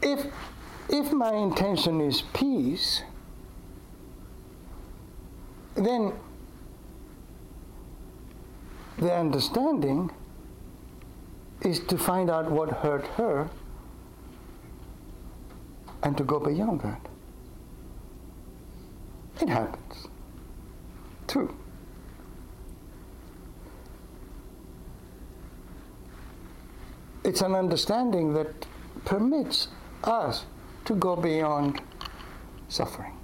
If, 0.00 0.26
if 0.88 1.12
my 1.12 1.34
intention 1.34 2.00
is 2.00 2.22
peace, 2.32 3.02
then 5.76 6.12
the 8.98 9.14
understanding 9.14 10.10
is 11.64 11.80
to 11.80 11.96
find 11.96 12.30
out 12.30 12.50
what 12.50 12.70
hurt 12.70 13.06
her 13.18 13.48
and 16.02 16.16
to 16.16 16.24
go 16.24 16.40
beyond 16.40 16.80
that. 16.80 17.00
It 19.40 19.48
happens. 19.48 20.08
True. 21.28 21.54
It's 27.24 27.40
an 27.40 27.54
understanding 27.54 28.34
that 28.34 28.66
permits 29.04 29.68
us 30.02 30.44
to 30.84 30.94
go 30.94 31.14
beyond 31.14 31.80
suffering, 32.68 33.16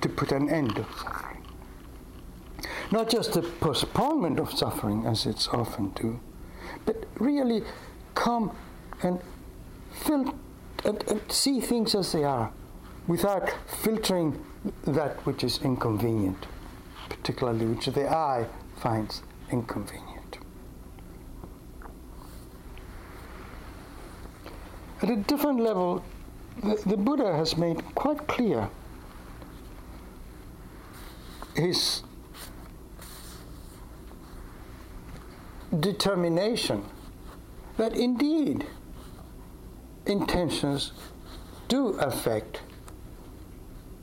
to 0.00 0.08
put 0.08 0.30
an 0.30 0.48
end 0.48 0.76
to 0.76 0.86
suffering. 0.98 1.44
Not 2.92 3.10
just 3.10 3.32
the 3.32 3.42
postponement 3.42 4.38
of 4.38 4.52
suffering, 4.56 5.04
as 5.04 5.26
it's 5.26 5.48
often 5.48 5.90
do, 5.90 6.20
but 6.86 7.04
really 7.18 7.62
come 8.14 8.56
and 9.02 9.20
fil- 9.92 10.34
and, 10.84 11.02
and 11.08 11.20
see 11.30 11.60
things 11.60 11.94
as 11.94 12.12
they 12.12 12.24
are 12.24 12.50
without 13.06 13.52
filtering 13.66 14.42
that 14.84 15.24
which 15.26 15.44
is 15.44 15.60
inconvenient, 15.62 16.46
particularly 17.08 17.66
which 17.66 17.86
the 17.86 18.08
I 18.08 18.46
finds 18.76 19.22
inconvenient. 19.50 20.38
At 25.02 25.10
a 25.10 25.16
different 25.16 25.60
level, 25.60 26.02
the, 26.62 26.80
the 26.86 26.96
Buddha 26.96 27.36
has 27.36 27.56
made 27.56 27.84
quite 27.94 28.26
clear 28.26 28.70
his 31.54 32.02
determination 35.80 36.84
that 37.76 37.94
indeed 37.94 38.66
intentions 40.06 40.92
do 41.68 41.88
affect 41.98 42.62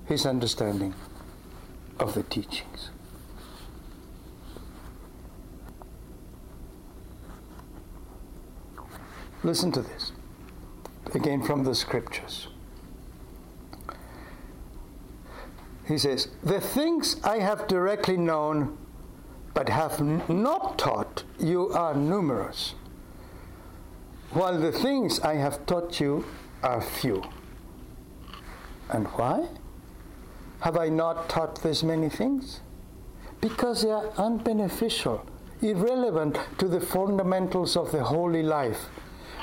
his 0.05 0.25
understanding 0.25 0.93
of 1.99 2.13
the 2.13 2.23
teachings. 2.23 2.89
Listen 9.43 9.71
to 9.73 9.81
this. 9.81 10.11
Again 11.13 11.41
from 11.41 11.63
the 11.63 11.75
scriptures. 11.75 12.47
He 15.85 15.97
says, 15.97 16.29
The 16.43 16.61
things 16.61 17.17
I 17.23 17.39
have 17.39 17.67
directly 17.67 18.17
known 18.17 18.77
but 19.53 19.69
have 19.69 19.99
not 20.29 20.77
taught 20.77 21.23
you 21.39 21.69
are 21.69 21.93
numerous, 21.93 22.73
while 24.31 24.59
the 24.59 24.71
things 24.71 25.19
I 25.19 25.35
have 25.35 25.65
taught 25.65 25.99
you 25.99 26.25
are 26.63 26.81
few. 26.81 27.23
And 28.89 29.07
why? 29.07 29.47
Have 30.61 30.77
I 30.77 30.89
not 30.89 31.29
taught 31.29 31.61
this 31.61 31.83
many 31.83 32.09
things? 32.09 32.61
Because 33.41 33.81
they 33.83 33.91
are 33.91 34.07
unbeneficial, 34.17 35.25
irrelevant 35.61 36.39
to 36.57 36.67
the 36.67 36.79
fundamentals 36.79 37.75
of 37.75 37.91
the 37.91 38.03
holy 38.03 38.43
life, 38.43 38.85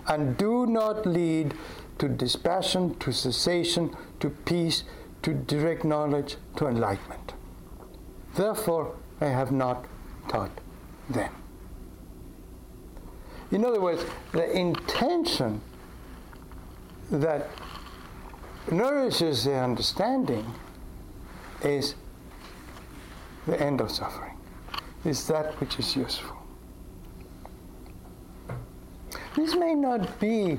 and 0.07 0.37
do 0.37 0.67
not 0.67 1.07
lead 1.07 1.55
to 1.99 2.09
dispassion, 2.09 2.95
to 2.99 3.13
cessation, 3.13 3.95
to 4.19 4.31
peace, 4.31 4.85
to 5.23 5.35
direct 5.35 5.85
knowledge, 5.85 6.37
to 6.57 6.67
enlightenment. 6.67 7.35
Therefore, 8.35 8.97
I 9.21 9.27
have 9.27 9.53
not 9.53 9.85
taught 10.31 10.53
them. 11.09 11.33
In 13.51 13.65
other 13.65 13.81
words, 13.81 14.05
the 14.31 14.49
intention 14.57 15.61
that 17.11 17.49
nourishes 18.71 19.45
the 19.45 19.57
understanding 19.57 20.47
is 21.63 21.97
the 23.47 23.61
end 23.61 23.81
of 23.81 23.91
suffering, 23.91 24.37
is 25.05 25.27
that 25.27 25.59
which 25.61 25.81
is 25.81 25.97
useful. 25.97 26.37
This 29.35 29.57
may 29.57 29.75
not 29.75 30.21
be 30.21 30.59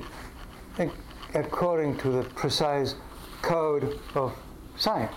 according 1.34 1.96
to 1.98 2.10
the 2.10 2.24
precise 2.30 2.94
code 3.40 3.98
of 4.14 4.34
science, 4.76 5.14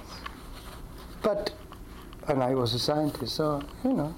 but, 1.22 1.52
and 2.28 2.42
I 2.42 2.56
was 2.56 2.74
a 2.74 2.80
scientist, 2.80 3.36
so, 3.36 3.62
you 3.84 3.94
know, 3.94 4.16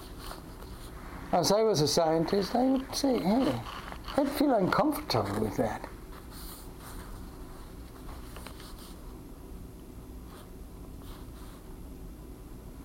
as 1.32 1.52
I 1.52 1.62
was 1.62 1.82
a 1.82 1.88
scientist, 1.88 2.56
I 2.56 2.64
would 2.64 2.96
say, 2.96 3.20
hey, 3.20 3.54
I'd 4.16 4.30
feel 4.30 4.54
uncomfortable 4.54 5.42
with 5.42 5.58
that. 5.58 5.88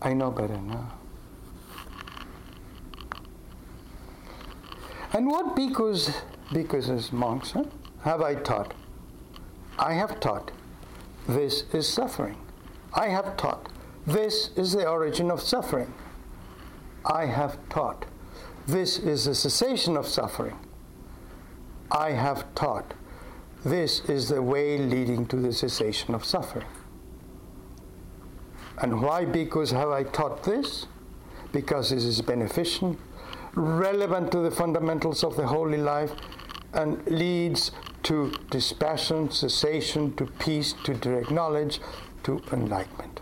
I 0.01 0.13
know 0.15 0.31
better 0.33 0.59
now. 0.59 0.93
And 5.13 5.27
what 5.29 5.55
bhikkhus, 5.55 6.13
bhikkhus 6.51 6.89
as 6.89 7.13
monks, 7.13 7.53
huh, 7.53 7.65
have 8.03 8.21
I 8.21 8.35
taught? 8.35 8.75
I 9.79 9.93
have 9.93 10.19
taught 10.19 10.51
this 11.29 11.65
is 11.73 11.89
suffering. 11.89 12.37
I 12.93 13.09
have 13.09 13.37
taught 13.37 13.71
this 14.07 14.51
is 14.57 14.73
the 14.73 14.89
origin 14.89 15.31
of 15.31 15.41
suffering. 15.41 15.93
I 17.05 17.27
have 17.27 17.57
taught 17.69 18.07
this 18.67 18.99
is 18.99 19.25
the 19.25 19.35
cessation 19.35 19.97
of 19.97 20.07
suffering. 20.07 20.59
I 21.91 22.11
have 22.11 22.55
taught 22.55 22.95
this 23.65 24.01
is 24.09 24.29
the 24.29 24.43
way 24.43 24.79
leading 24.79 25.27
to 25.27 25.37
the 25.37 25.53
cessation 25.53 26.15
of 26.15 26.25
suffering. 26.25 26.67
And 28.79 29.01
why? 29.01 29.25
Because 29.25 29.71
have 29.71 29.91
I 29.91 30.03
taught 30.03 30.43
this? 30.43 30.87
Because 31.53 31.91
this 31.91 32.05
is 32.05 32.21
beneficent, 32.21 32.99
relevant 33.55 34.33
to 34.33 34.39
the 34.39 34.51
fundamentals 34.51 35.23
of 35.23 35.37
the 35.37 35.47
holy 35.47 35.79
life, 35.79 36.13
and 36.73 37.07
leads 37.07 37.71
to 38.05 38.33
dispassion, 38.51 39.31
cessation, 39.31 40.15
to 40.17 40.27
peace, 40.27 40.75
to 40.85 40.95
direct 40.95 41.31
knowledge, 41.31 41.81
to 42.25 42.43
enlightenment. 42.53 43.22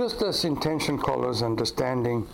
Just 0.00 0.22
as 0.22 0.46
intention 0.46 0.96
colors 0.98 1.42
understanding, 1.42 2.26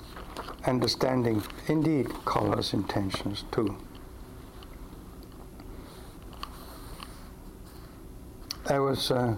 understanding 0.67 1.43
indeed 1.67 2.07
colors 2.25 2.73
intentions 2.73 3.43
too. 3.51 3.77
I 8.67 8.79
was 8.79 9.11
uh, 9.11 9.35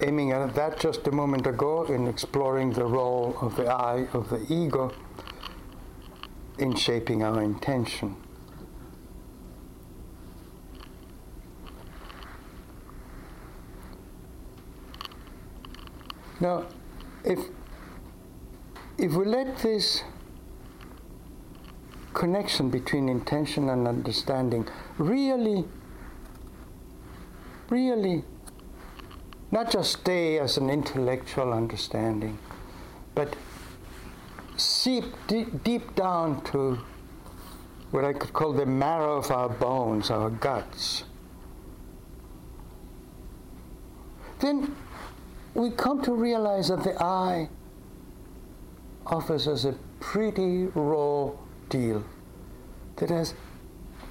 aiming 0.00 0.32
at 0.32 0.52
that 0.56 0.80
just 0.80 1.06
a 1.06 1.12
moment 1.12 1.46
ago 1.46 1.84
in 1.84 2.08
exploring 2.08 2.72
the 2.72 2.84
role 2.84 3.36
of 3.40 3.54
the 3.54 3.72
I, 3.72 4.08
of 4.12 4.28
the 4.28 4.44
ego, 4.52 4.92
in 6.58 6.74
shaping 6.74 7.22
our 7.22 7.40
intention. 7.42 8.16
Now, 16.40 16.64
if 17.22 17.38
if 18.96 19.12
we 19.12 19.24
let 19.24 19.58
this 19.58 20.02
connection 22.14 22.70
between 22.70 23.08
intention 23.08 23.68
and 23.68 23.86
understanding 23.86 24.66
really, 24.98 25.64
really 27.68 28.24
not 29.50 29.70
just 29.70 30.00
stay 30.00 30.38
as 30.38 30.56
an 30.56 30.70
intellectual 30.70 31.52
understanding, 31.52 32.38
but 33.14 33.36
seep 34.56 35.04
deep, 35.26 35.64
deep 35.64 35.94
down 35.94 36.42
to 36.44 36.78
what 37.90 38.04
I 38.04 38.12
could 38.12 38.32
call 38.32 38.52
the 38.52 38.66
marrow 38.66 39.16
of 39.16 39.30
our 39.30 39.48
bones, 39.48 40.10
our 40.10 40.30
guts, 40.30 41.04
then 44.40 44.76
we 45.54 45.70
come 45.70 46.02
to 46.02 46.12
realize 46.12 46.68
that 46.68 46.84
the 46.84 47.00
I 47.02 47.48
offers 49.06 49.48
us 49.48 49.64
a 49.64 49.74
pretty 49.98 50.66
raw 50.74 51.30
deal 51.68 52.04
that 52.96 53.10
has 53.10 53.34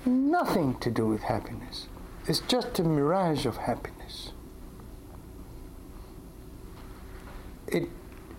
nothing 0.05 0.77
to 0.79 0.91
do 0.91 1.05
with 1.07 1.21
happiness. 1.21 1.87
It's 2.27 2.41
just 2.41 2.79
a 2.79 2.83
mirage 2.83 3.45
of 3.45 3.57
happiness. 3.57 4.33
It, 7.67 7.89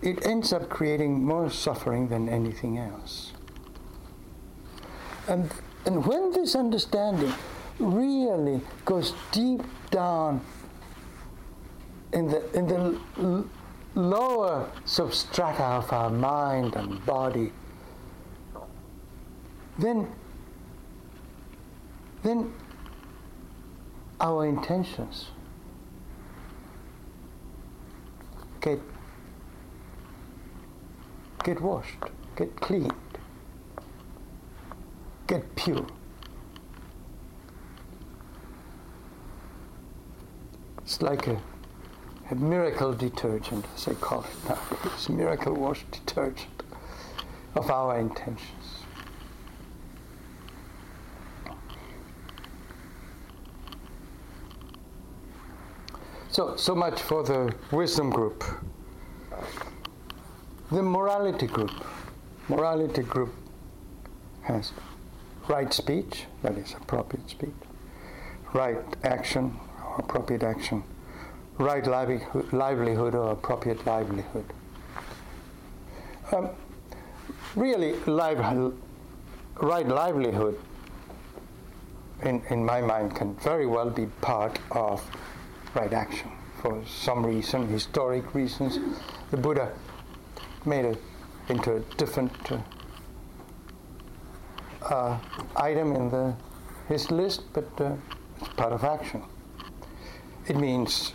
it 0.01 0.25
ends 0.25 0.53
up 0.53 0.69
creating 0.69 1.23
more 1.23 1.49
suffering 1.49 2.09
than 2.09 2.29
anything 2.29 2.77
else. 2.77 3.33
And, 5.27 5.51
and 5.85 6.05
when 6.05 6.31
this 6.31 6.55
understanding 6.55 7.33
really 7.79 8.61
goes 8.85 9.13
deep 9.31 9.61
down 9.89 10.41
in 12.13 12.27
the, 12.27 12.57
in 12.57 12.67
the 12.67 13.45
lower 13.95 14.69
substrata 14.85 15.59
of 15.59 15.91
our 15.93 16.09
mind 16.09 16.75
and 16.75 17.03
body, 17.05 17.51
then, 19.77 20.07
then 22.23 22.53
our 24.19 24.45
intentions 24.45 25.27
get, 28.59 28.79
get 31.43 31.61
washed, 31.61 31.95
get 32.35 32.55
cleaned, 32.57 32.93
get 35.27 35.55
pure. 35.55 35.85
It's 40.83 41.01
like 41.01 41.27
a 41.27 41.41
a 42.31 42.35
miracle 42.35 42.93
detergent, 42.93 43.65
as 43.75 43.85
they 43.85 43.93
call 43.93 44.23
it 44.23 44.49
nowadays, 44.49 45.09
miracle 45.09 45.53
wash 45.53 45.83
detergent 45.91 46.63
of 47.55 47.69
our 47.69 47.99
intentions. 47.99 48.47
So, 56.29 56.55
so 56.55 56.73
much 56.73 57.01
for 57.01 57.23
the 57.23 57.53
wisdom 57.73 58.09
group. 58.09 58.45
The 60.71 60.81
morality 60.81 61.47
group. 61.47 61.71
Morality 62.47 63.03
group 63.03 63.33
has 64.43 64.71
right 65.49 65.73
speech, 65.73 66.23
that 66.43 66.57
is 66.57 66.73
appropriate 66.73 67.29
speech, 67.29 67.49
right 68.53 68.77
action, 69.03 69.59
appropriate 69.97 70.43
action, 70.43 70.83
right 71.61 71.85
livelihood, 71.85 73.15
or 73.15 73.31
appropriate 73.31 73.85
livelihood. 73.85 74.45
Um, 76.31 76.49
really 77.55 77.93
live, 78.05 78.39
right 79.55 79.87
livelihood, 79.87 80.59
in, 82.23 82.41
in 82.49 82.65
my 82.65 82.81
mind, 82.81 83.15
can 83.15 83.35
very 83.35 83.65
well 83.67 83.89
be 83.89 84.07
part 84.21 84.59
of 84.71 85.03
right 85.75 85.93
action. 85.93 86.31
For 86.61 86.83
some 86.85 87.25
reason, 87.25 87.67
historic 87.67 88.33
reasons, 88.35 88.79
the 89.31 89.37
Buddha 89.37 89.71
made 90.65 90.85
it 90.85 91.01
into 91.49 91.75
a 91.75 91.79
different 91.97 92.31
uh, 92.51 92.59
uh, 94.83 95.17
item 95.55 95.95
in 95.95 96.09
the, 96.09 96.35
his 96.87 97.09
list, 97.11 97.43
but 97.53 97.67
uh, 97.79 97.93
it's 98.39 98.49
part 98.49 98.73
of 98.73 98.83
action. 98.83 99.23
It 100.47 100.55
means, 100.55 101.13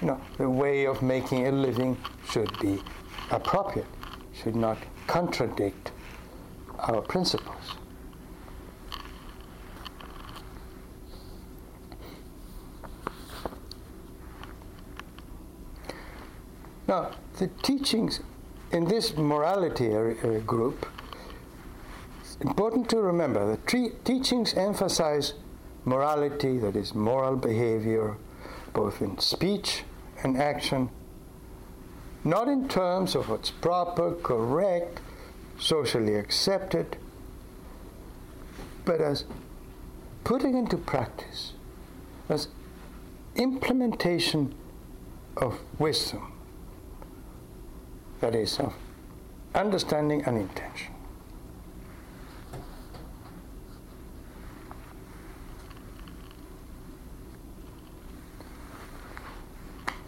you 0.00 0.08
know, 0.08 0.20
the 0.38 0.48
way 0.48 0.86
of 0.86 1.02
making 1.02 1.46
a 1.46 1.52
living 1.52 1.96
should 2.30 2.50
be 2.58 2.82
appropriate, 3.30 3.86
should 4.34 4.56
not 4.56 4.78
contradict 5.06 5.92
our 6.78 7.00
principles. 7.00 7.76
Now, 16.88 17.10
the 17.38 17.48
teachings 17.62 18.20
in 18.70 18.84
this 18.84 19.16
morality 19.16 19.94
uh, 19.96 20.38
group, 20.40 20.86
it's 22.20 22.36
important 22.36 22.88
to 22.90 22.98
remember 22.98 23.56
the 23.56 23.56
tre- 23.62 23.92
teachings 24.04 24.54
emphasize 24.54 25.34
morality, 25.84 26.58
that 26.58 26.76
is, 26.76 26.94
moral 26.94 27.36
behavior, 27.36 28.16
both 28.76 29.00
in 29.00 29.18
speech 29.18 29.84
and 30.22 30.36
action, 30.36 30.90
not 32.24 32.46
in 32.46 32.68
terms 32.68 33.14
of 33.14 33.30
what's 33.30 33.50
proper, 33.50 34.12
correct, 34.16 35.00
socially 35.58 36.14
accepted, 36.14 36.98
but 38.84 39.00
as 39.00 39.24
putting 40.24 40.54
into 40.54 40.76
practice, 40.76 41.54
as 42.28 42.48
implementation 43.34 44.54
of 45.38 45.58
wisdom 45.78 46.32
that 48.20 48.34
is, 48.34 48.58
of 48.58 48.74
understanding 49.54 50.22
and 50.26 50.36
intention. 50.36 50.95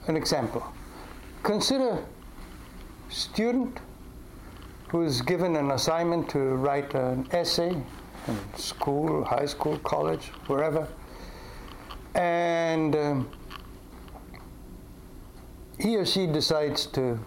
An 0.08 0.16
example. 0.16 0.64
Consider 1.42 2.02
student 3.10 3.78
who 4.88 5.02
is 5.02 5.20
given 5.20 5.54
an 5.54 5.70
assignment 5.70 6.30
to 6.30 6.38
write 6.38 6.94
an 6.94 7.28
essay 7.30 7.76
in 8.26 8.38
school, 8.56 9.24
high 9.24 9.44
school, 9.44 9.78
college, 9.78 10.28
wherever, 10.46 10.88
and 12.14 12.96
um, 12.96 13.30
he 15.78 15.96
or 15.96 16.06
she 16.06 16.26
decides 16.26 16.86
to 16.86 17.18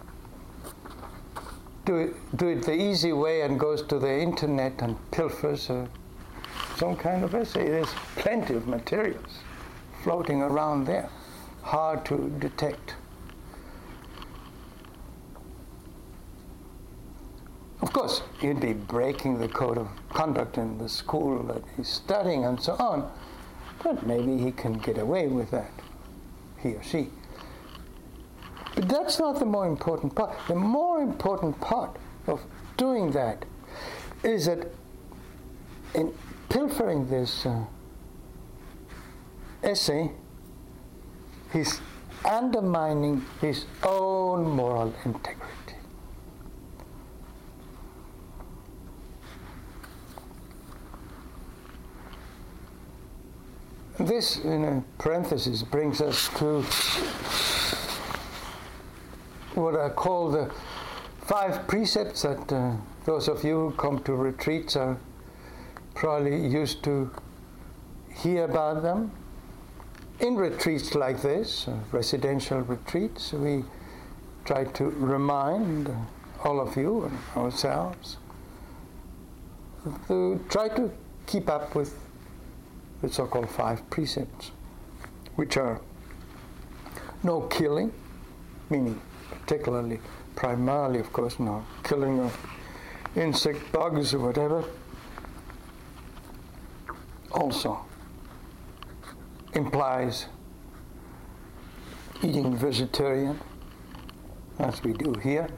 do 1.84 1.96
it, 1.96 2.36
do 2.36 2.48
it 2.48 2.62
the 2.62 2.74
easy 2.74 3.12
way 3.12 3.42
and 3.42 3.58
goes 3.58 3.82
to 3.82 3.98
the 3.98 4.20
internet 4.20 4.82
and 4.82 4.96
pilfers 5.12 5.70
uh, 5.70 5.86
some 6.76 6.96
kind 6.96 7.24
of 7.24 7.34
essay. 7.34 7.68
There's 7.68 7.94
plenty 8.16 8.54
of 8.54 8.66
materials 8.66 9.38
floating 10.02 10.42
around 10.42 10.84
there, 10.84 11.08
hard 11.62 12.04
to 12.06 12.28
detect. 12.38 12.94
Of 17.80 17.92
course, 17.92 18.22
he'd 18.40 18.60
be 18.60 18.72
breaking 18.72 19.38
the 19.38 19.48
code 19.48 19.76
of 19.76 19.88
conduct 20.10 20.56
in 20.56 20.78
the 20.78 20.88
school 20.88 21.42
that 21.44 21.62
he's 21.76 21.88
studying 21.88 22.44
and 22.44 22.60
so 22.60 22.74
on, 22.74 23.10
but 23.82 24.06
maybe 24.06 24.38
he 24.38 24.52
can 24.52 24.74
get 24.74 24.98
away 24.98 25.26
with 25.26 25.50
that, 25.50 25.72
he 26.60 26.70
or 26.70 26.82
she. 26.82 27.08
But 28.74 28.88
that's 28.88 29.18
not 29.18 29.38
the 29.38 29.46
more 29.46 29.66
important 29.66 30.14
part. 30.14 30.36
The 30.48 30.54
more 30.54 31.00
important 31.02 31.60
part 31.60 31.96
of 32.26 32.40
doing 32.76 33.10
that 33.12 33.44
is 34.22 34.46
that 34.46 34.68
in 35.94 36.14
pilfering 36.48 37.08
this 37.08 37.44
uh, 37.44 37.64
essay, 39.62 40.12
he's 41.52 41.80
undermining 42.24 43.24
his 43.40 43.64
own 43.82 44.44
moral 44.44 44.94
integrity. 45.04 45.52
This, 53.98 54.38
in 54.38 54.64
a 54.64 54.84
parenthesis, 54.98 55.62
brings 55.62 56.00
us 56.00 56.28
to 56.38 56.62
what 59.54 59.78
I 59.78 59.90
call 59.90 60.30
the 60.30 60.50
five 61.20 61.68
precepts 61.68 62.22
that 62.22 62.52
uh, 62.52 62.74
those 63.04 63.28
of 63.28 63.44
you 63.44 63.68
who 63.68 63.70
come 63.72 64.02
to 64.04 64.14
retreats 64.14 64.76
are 64.76 64.98
probably 65.94 66.46
used 66.48 66.82
to 66.84 67.10
hear 68.10 68.44
about 68.44 68.82
them. 68.82 69.12
In 70.22 70.36
retreats 70.36 70.94
like 70.94 71.20
this, 71.20 71.66
uh, 71.66 71.76
residential 71.90 72.60
retreats, 72.60 73.32
we 73.32 73.64
try 74.44 74.62
to 74.62 74.84
remind 74.84 75.92
all 76.44 76.60
of 76.60 76.76
you 76.76 77.06
and 77.06 77.18
ourselves 77.36 78.18
to 80.06 80.40
try 80.48 80.68
to 80.68 80.92
keep 81.26 81.50
up 81.50 81.74
with 81.74 81.98
the 83.00 83.12
so 83.12 83.26
called 83.26 83.50
five 83.50 83.82
precepts, 83.90 84.52
which 85.34 85.56
are 85.56 85.80
no 87.24 87.40
killing, 87.40 87.92
meaning 88.70 89.02
particularly, 89.28 89.98
primarily, 90.36 91.00
of 91.00 91.12
course, 91.12 91.40
no 91.40 91.64
killing 91.82 92.20
of 92.20 92.38
insect 93.16 93.72
bugs 93.72 94.14
or 94.14 94.20
whatever, 94.20 94.62
also 97.32 97.84
implies 99.54 100.26
eating 102.22 102.56
vegetarian, 102.56 103.38
as 104.58 104.82
we 104.82 104.92
do 104.92 105.14
here. 105.22 105.48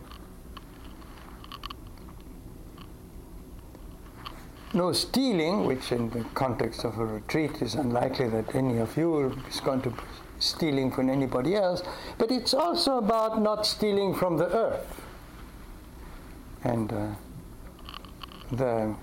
No 4.73 4.93
stealing, 4.93 5.67
which 5.67 5.93
in 5.93 6.11
the 6.11 6.25
context 6.35 6.85
of 6.85 6.99
a 6.99 7.05
retreat 7.05 7.63
is 7.63 7.75
unlikely 7.75 8.29
that 8.31 8.55
any 8.55 8.79
of 8.79 8.97
you 8.97 9.39
is 9.49 9.61
going 9.61 9.83
to 9.83 9.93
stealing 10.41 10.91
from 10.91 11.09
anybody 11.09 11.55
else, 11.55 11.83
but 12.19 12.31
it's 12.33 12.55
also 12.55 12.99
about 12.99 13.41
not 13.41 13.65
stealing 13.67 14.15
from 14.15 14.37
the 14.37 14.47
earth. 14.47 15.03
And 16.65 16.93
uh, 16.93 17.07
the 18.51 18.95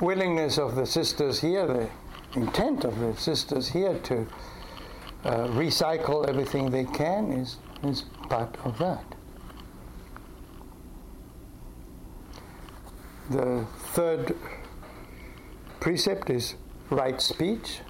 willingness 0.00 0.58
of 0.58 0.74
the 0.74 0.86
sisters 0.86 1.40
here, 1.40 1.66
the 1.66 1.90
intent 2.36 2.84
of 2.84 2.98
the 2.98 3.14
sisters 3.16 3.68
here 3.68 3.98
to 4.00 4.26
uh, 5.24 5.46
recycle 5.48 6.28
everything 6.28 6.70
they 6.70 6.84
can 6.84 7.32
is, 7.32 7.56
is 7.82 8.02
part 8.28 8.56
of 8.64 8.78
that. 8.78 9.04
The 13.30 13.64
third 13.94 14.36
precept 15.80 16.30
is 16.30 16.56
right 16.90 17.20
speech 17.20 17.80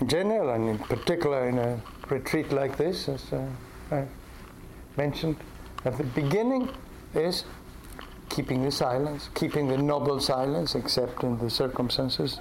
in 0.00 0.08
general 0.08 0.50
and 0.50 0.68
in 0.68 0.78
particular 0.78 1.48
in 1.48 1.58
a 1.58 1.80
retreat 2.10 2.50
like 2.52 2.76
this, 2.76 3.08
as 3.08 3.32
uh, 3.32 3.46
I 3.90 4.04
mentioned 4.96 5.36
at 5.84 5.96
the 5.96 6.04
beginning, 6.04 6.68
is 7.14 7.44
keeping 8.34 8.64
the 8.64 8.70
silence, 8.70 9.30
keeping 9.34 9.68
the 9.68 9.78
noble 9.78 10.18
silence, 10.18 10.74
except 10.74 11.22
in 11.22 11.38
the 11.38 11.48
circumstances 11.48 12.40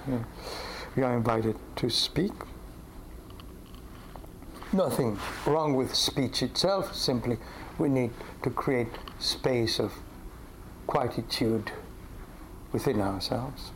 we 0.96 1.04
are 1.04 1.16
invited 1.16 1.56
to 1.76 1.88
speak. 1.88 2.32
Nothing 4.72 5.20
wrong 5.46 5.76
with 5.76 5.94
speech 5.94 6.42
itself, 6.42 6.96
simply 6.96 7.38
we 7.78 7.90
need 7.90 8.10
to 8.42 8.50
create 8.50 8.88
space 9.20 9.80
of 9.80 9.94
quietude 10.88 11.72
within 12.72 13.00
ourselves. 13.00 13.72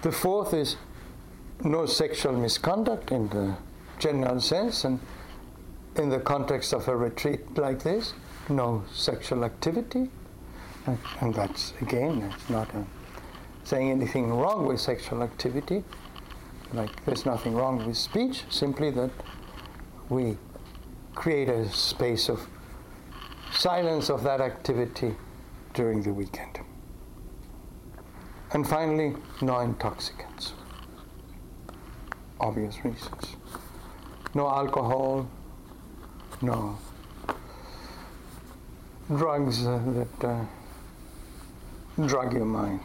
The 0.00 0.12
fourth 0.12 0.54
is 0.54 0.76
no 1.62 1.84
sexual 1.84 2.32
misconduct 2.32 3.12
in 3.12 3.28
the 3.28 3.56
general 3.98 4.40
sense, 4.40 4.84
and 4.84 5.00
in 5.96 6.08
the 6.08 6.20
context 6.20 6.72
of 6.72 6.88
a 6.88 6.96
retreat 6.96 7.58
like 7.58 7.82
this, 7.82 8.14
no 8.48 8.84
sexual 8.90 9.44
activity. 9.44 10.10
And, 10.86 11.34
that's, 11.34 11.72
again, 11.80 12.30
it's 12.32 12.48
not 12.48 12.72
a, 12.74 12.84
saying 13.64 13.90
anything 13.90 14.32
wrong 14.32 14.66
with 14.66 14.80
sexual 14.80 15.22
activity. 15.22 15.82
Like 16.72 17.04
there's 17.04 17.26
nothing 17.26 17.54
wrong 17.54 17.84
with 17.84 17.96
speech, 17.96 18.44
simply 18.50 18.90
that 18.92 19.10
we 20.08 20.38
create 21.14 21.48
a 21.48 21.68
space 21.70 22.28
of 22.28 22.46
silence 23.52 24.10
of 24.10 24.22
that 24.22 24.40
activity 24.40 25.16
during 25.74 26.02
the 26.02 26.12
weekend. 26.12 26.60
And 28.52 28.66
finally, 28.66 29.16
no 29.42 29.58
intoxicants. 29.60 30.52
Obvious 32.40 32.84
reasons. 32.84 33.36
No 34.34 34.48
alcohol, 34.48 35.28
no 36.42 36.78
drugs 39.08 39.66
uh, 39.66 39.80
that 39.86 40.28
uh, 40.28 40.44
drug 42.04 42.34
your 42.34 42.44
mind. 42.44 42.80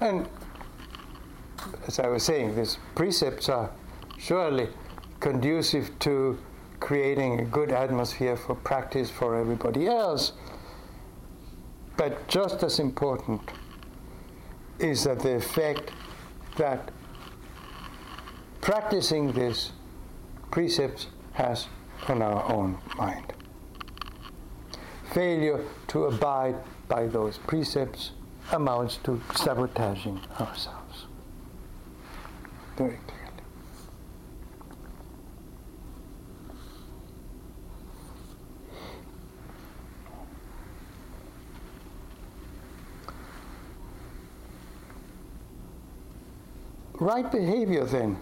And 0.00 0.28
as 1.86 1.98
I 1.98 2.06
was 2.08 2.22
saying, 2.22 2.54
these 2.54 2.78
precepts 2.94 3.48
are 3.48 3.70
surely 4.18 4.68
conducive 5.20 5.98
to 6.00 6.38
creating 6.80 7.40
a 7.40 7.44
good 7.44 7.72
atmosphere 7.72 8.36
for 8.36 8.54
practice 8.54 9.10
for 9.10 9.36
everybody 9.36 9.86
else. 9.86 10.32
But 11.96 12.28
just 12.28 12.62
as 12.62 12.78
important 12.78 13.40
is 14.78 15.04
that 15.04 15.20
the 15.20 15.36
effect 15.36 15.90
that 16.56 16.90
practicing 18.60 19.32
these 19.32 19.72
precepts 20.50 21.06
has 21.32 21.68
on 22.08 22.22
our 22.22 22.52
own 22.52 22.78
mind. 22.96 23.32
Failure 25.16 25.64
to 25.88 26.04
abide 26.04 26.56
by 26.88 27.06
those 27.06 27.38
precepts 27.38 28.10
amounts 28.52 28.98
to 28.98 29.18
sabotaging 29.34 30.20
ourselves. 30.38 31.06
Very 32.76 32.98
clearly. 33.06 33.32
Right 47.00 47.32
behavior 47.32 47.86
then 47.86 48.18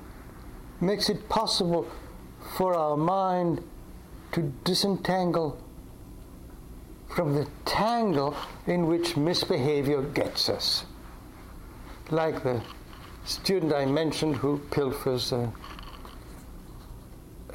makes 0.81 1.09
it 1.09 1.29
possible 1.29 1.89
for 2.57 2.77
our 2.77 2.97
mind 2.97 3.65
to 4.31 4.53
disentangle 4.63 5.59
from 7.15 7.35
the 7.35 7.47
tangle 7.65 8.37
in 8.67 8.87
which 8.87 9.17
misbehavior 9.17 10.03
gets 10.03 10.49
us. 10.49 10.85
Like 12.11 12.43
the 12.43 12.61
student 13.25 13.73
I 13.73 13.87
mentioned 13.87 14.37
who 14.37 14.59
pilfers 14.71 15.33
uh, 15.33 15.49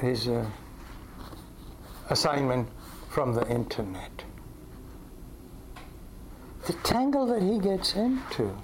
his 0.00 0.28
uh, 0.28 0.46
assignment 2.08 2.68
from 3.10 3.34
the 3.34 3.46
internet. 3.48 4.24
The 6.66 6.72
tangle 6.82 7.26
that 7.26 7.42
he 7.42 7.58
gets 7.58 7.94
into 7.94 8.56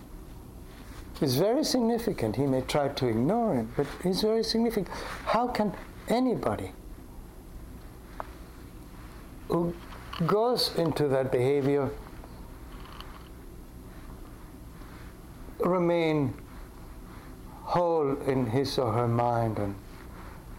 is 1.21 1.37
very 1.37 1.65
significant. 1.65 2.37
He 2.37 2.47
may 2.47 2.63
try 2.63 2.89
to 2.89 3.07
ignore 3.07 3.57
it, 3.57 3.67
but 3.77 3.87
it's 4.03 4.23
very 4.23 4.43
significant. 4.43 4.89
How 5.27 5.49
can 5.49 5.75
anybody 6.09 6.73
who 9.49 9.75
goes 10.25 10.75
into 10.77 11.09
that 11.09 11.31
behavior 11.31 11.91
remain 15.61 16.35
whole 17.65 18.17
in 18.23 18.47
his 18.47 18.79
or 18.79 18.93
her 18.93 19.09
mind 19.09 19.59
and, 19.59 19.75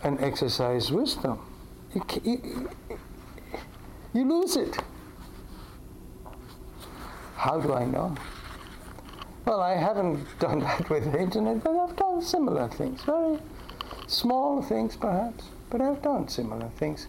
and 0.03 0.19
exercise 0.21 0.91
wisdom. 0.91 1.39
You, 1.93 2.03
you, 2.23 2.69
you 4.13 4.25
lose 4.25 4.57
it. 4.57 4.77
How 7.35 7.59
do 7.59 7.73
I 7.73 7.85
know? 7.85 8.15
Well, 9.45 9.61
I 9.61 9.75
haven't 9.75 10.27
done 10.39 10.59
that 10.59 10.89
with 10.89 11.11
the 11.11 11.19
internet, 11.19 11.63
but 11.63 11.75
I've 11.75 11.95
done 11.95 12.21
similar 12.21 12.67
things. 12.67 13.03
Very 13.03 13.39
small 14.07 14.61
things, 14.61 14.97
perhaps, 14.97 15.45
but 15.69 15.81
I've 15.81 16.01
done 16.01 16.27
similar 16.27 16.69
things. 16.75 17.07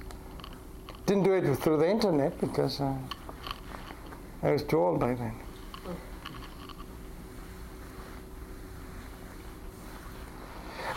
Didn't 1.08 1.22
do 1.22 1.32
it 1.32 1.56
through 1.56 1.78
the 1.78 1.88
internet 1.88 2.38
because 2.38 2.82
uh, 2.82 2.94
I 4.42 4.50
was 4.52 4.62
too 4.62 4.78
old 4.78 5.00
by 5.00 5.14
then. 5.14 5.32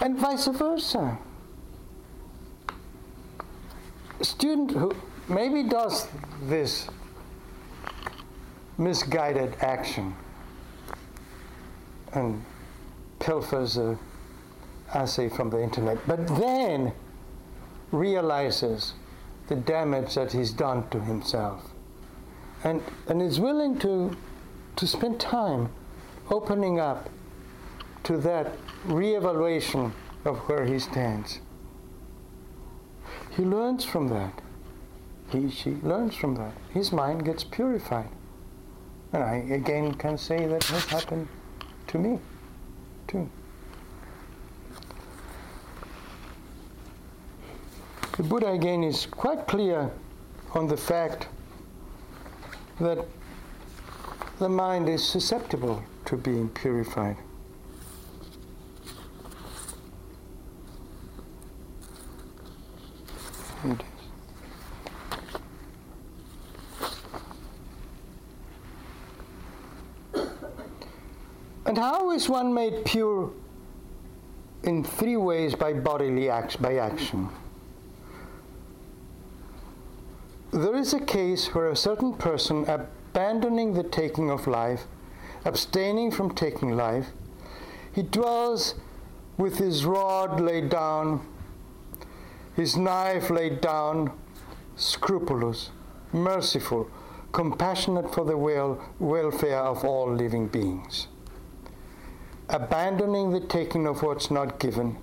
And 0.01 0.17
vice 0.17 0.47
versa. 0.47 1.17
A 4.19 4.25
student 4.25 4.71
who 4.71 4.91
maybe 5.29 5.63
does 5.63 6.09
this 6.43 6.89
misguided 8.77 9.55
action 9.61 10.13
and 12.11 12.43
pilfers 13.19 13.77
a 13.77 13.97
essay 14.93 15.29
from 15.29 15.49
the 15.49 15.63
internet, 15.63 16.05
but 16.05 16.27
then 16.27 16.91
realizes 17.93 18.95
the 19.51 19.57
damage 19.57 20.15
that 20.15 20.31
he's 20.31 20.53
done 20.53 20.87
to 20.87 21.01
himself 21.01 21.71
and, 22.63 22.81
and 23.07 23.21
is 23.21 23.37
willing 23.37 23.77
to, 23.77 24.15
to 24.77 24.87
spend 24.87 25.19
time 25.19 25.67
opening 26.29 26.79
up 26.79 27.09
to 28.01 28.15
that 28.15 28.55
reevaluation 28.87 29.91
of 30.23 30.37
where 30.47 30.63
he 30.63 30.79
stands. 30.79 31.41
He 33.31 33.43
learns 33.43 33.83
from 33.83 34.07
that. 34.07 34.41
He, 35.33 35.49
she 35.49 35.71
learns 35.83 36.15
from 36.15 36.35
that. 36.35 36.53
His 36.73 36.93
mind 36.93 37.25
gets 37.25 37.43
purified. 37.43 38.07
And 39.11 39.21
I 39.21 39.35
again 39.53 39.95
can 39.95 40.17
say 40.17 40.47
that 40.47 40.63
has 40.63 40.85
happened 40.85 41.27
to 41.87 41.99
me 41.99 42.19
too. 43.09 43.29
The 48.21 48.27
Buddha 48.27 48.51
again 48.51 48.83
is 48.83 49.07
quite 49.07 49.47
clear 49.47 49.89
on 50.53 50.67
the 50.67 50.77
fact 50.77 51.27
that 52.79 53.03
the 54.37 54.47
mind 54.47 54.87
is 54.87 55.03
susceptible 55.03 55.81
to 56.05 56.17
being 56.17 56.47
purified. 56.49 57.17
And 71.65 71.75
how 71.75 72.11
is 72.11 72.29
one 72.29 72.53
made 72.53 72.85
pure? 72.85 73.31
In 74.61 74.83
three 74.83 75.17
ways 75.17 75.55
by 75.55 75.73
bodily 75.73 76.29
act, 76.29 76.61
by 76.61 76.75
action. 76.75 77.27
There 80.61 80.75
is 80.75 80.93
a 80.93 80.99
case 80.99 81.55
where 81.55 81.71
a 81.71 81.75
certain 81.75 82.13
person 82.13 82.69
abandoning 82.69 83.73
the 83.73 83.81
taking 83.81 84.29
of 84.29 84.45
life, 84.45 84.83
abstaining 85.43 86.11
from 86.11 86.35
taking 86.35 86.77
life, 86.77 87.07
he 87.91 88.03
dwells 88.03 88.75
with 89.39 89.57
his 89.57 89.85
rod 89.85 90.39
laid 90.39 90.69
down, 90.69 91.25
his 92.55 92.77
knife 92.77 93.31
laid 93.31 93.59
down, 93.59 94.11
scrupulous, 94.75 95.71
merciful, 96.13 96.91
compassionate 97.31 98.13
for 98.13 98.23
the 98.23 98.37
wel- 98.37 98.79
welfare 98.99 99.57
of 99.57 99.83
all 99.83 100.13
living 100.13 100.47
beings. 100.47 101.07
Abandoning 102.49 103.31
the 103.31 103.39
taking 103.39 103.87
of 103.87 104.03
what's 104.03 104.29
not 104.29 104.59
given. 104.59 104.97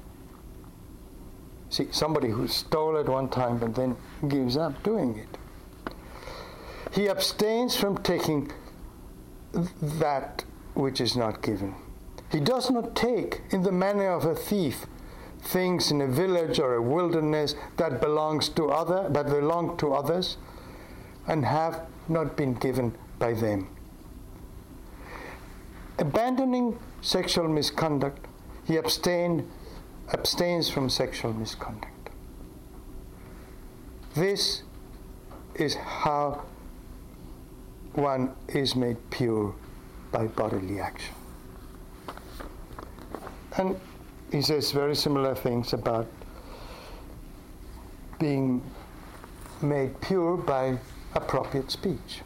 See, 1.69 1.89
somebody 1.91 2.29
who 2.29 2.47
stole 2.47 2.97
at 2.97 3.09
one 3.09 3.29
time 3.29 3.59
but 3.59 3.75
then 3.75 3.97
gives 4.29 4.57
up 4.57 4.85
doing 4.85 5.19
it. 5.19 5.38
He 6.93 7.09
abstains 7.09 7.77
from 7.77 7.99
taking 7.99 8.51
that 9.53 10.45
which 10.75 11.01
is 11.01 11.17
not 11.17 11.43
given. 11.43 11.75
He 12.31 12.41
does 12.41 12.71
not 12.71 12.95
take, 12.95 13.41
in 13.51 13.63
the 13.63 13.73
manner 13.73 14.11
of 14.11 14.25
a 14.25 14.35
thief, 14.35 14.87
things 15.41 15.91
in 15.91 16.01
a 16.01 16.07
village 16.07 16.59
or 16.59 16.75
a 16.75 16.83
wilderness 16.83 17.55
that 17.77 18.01
belongs 18.01 18.49
to 18.51 18.71
other 18.71 19.09
that 19.09 19.27
belong 19.27 19.77
to 19.79 19.95
others 19.95 20.37
and 21.27 21.45
have 21.45 21.87
not 22.09 22.37
been 22.37 22.55
given 22.55 22.95
by 23.19 23.33
them. 23.33 23.69
Abandoning 25.99 26.79
sexual 27.01 27.49
misconduct, 27.49 28.27
he 28.65 28.77
abstain, 28.77 29.49
abstains 30.13 30.71
from 30.71 30.89
sexual 30.89 31.33
misconduct. 31.33 32.11
This 34.15 34.63
is 35.55 35.75
how 35.75 36.45
one 37.99 38.33
is 38.49 38.77
made 38.77 38.97
pure 39.11 39.53
by 40.13 40.27
bodily 40.29 40.81
action. 40.81 41.15
And 43.57 43.79
he 44.31 44.41
says 44.41 44.71
very 44.71 44.95
similar 44.95 45.35
things 45.35 45.73
about 45.73 46.07
being 48.21 48.63
made 49.61 50.01
pure 50.01 50.37
by 50.37 50.79
appropriate 51.15 51.71
speech. 51.73 52.23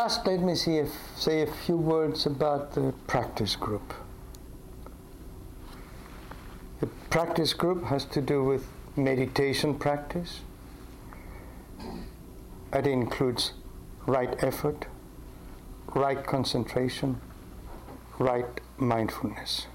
Last, 0.00 0.26
let 0.26 0.40
me 0.40 0.54
see 0.54 0.78
if, 0.78 0.88
say 1.14 1.42
a 1.42 1.46
few 1.46 1.76
words 1.76 2.24
about 2.24 2.72
the 2.72 2.94
practice 3.06 3.54
group. 3.54 3.92
The 6.80 6.86
practice 7.10 7.52
group 7.52 7.84
has 7.84 8.06
to 8.06 8.22
do 8.22 8.42
with 8.42 8.66
meditation 8.96 9.74
practice. 9.74 10.40
It 12.72 12.86
includes 12.86 13.52
right 14.06 14.42
effort, 14.42 14.86
right 15.94 16.26
concentration, 16.26 17.20
right 18.18 18.58
mindfulness. 18.78 19.66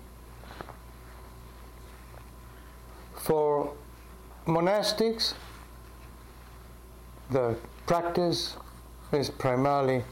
For 3.14 3.76
monastics, 4.48 5.36
the 7.30 7.58
practice 7.86 8.58
is 9.12 9.30
primarily 9.30 10.04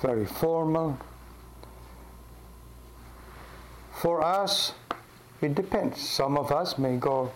very 0.00 0.26
formal. 0.26 0.98
For 3.92 4.24
us, 4.24 4.72
it 5.40 5.54
depends. 5.54 6.00
Some 6.00 6.38
of 6.38 6.50
us 6.52 6.78
may 6.78 6.96
go 6.96 7.30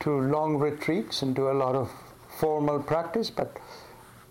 to 0.00 0.20
long 0.20 0.56
retreats 0.56 1.22
and 1.22 1.34
do 1.34 1.50
a 1.50 1.52
lot 1.52 1.74
of 1.74 1.90
formal 2.38 2.82
practice, 2.82 3.30
but 3.30 3.56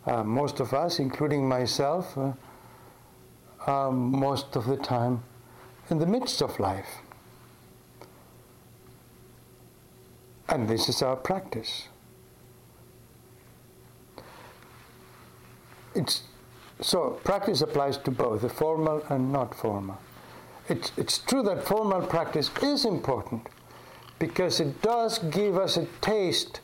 uh, 0.05 0.23
most 0.23 0.59
of 0.59 0.73
us, 0.73 0.99
including 0.99 1.47
myself, 1.47 2.17
uh, 2.17 2.33
are 3.67 3.91
most 3.91 4.55
of 4.55 4.65
the 4.65 4.77
time 4.77 5.23
in 5.89 5.99
the 5.99 6.05
midst 6.05 6.41
of 6.41 6.59
life. 6.59 7.01
And 10.47 10.67
this 10.67 10.89
is 10.89 11.01
our 11.03 11.15
practice. 11.15 11.87
It's, 15.93 16.23
so 16.81 17.19
practice 17.23 17.61
applies 17.61 17.97
to 17.97 18.11
both, 18.11 18.41
the 18.41 18.49
formal 18.49 19.03
and 19.09 19.31
not 19.31 19.53
formal. 19.53 19.97
It's, 20.67 20.91
it's 20.97 21.17
true 21.17 21.43
that 21.43 21.65
formal 21.65 22.01
practice 22.01 22.51
is 22.61 22.85
important 22.85 23.47
because 24.19 24.59
it 24.59 24.81
does 24.81 25.19
give 25.19 25.57
us 25.57 25.77
a 25.77 25.85
taste 26.01 26.61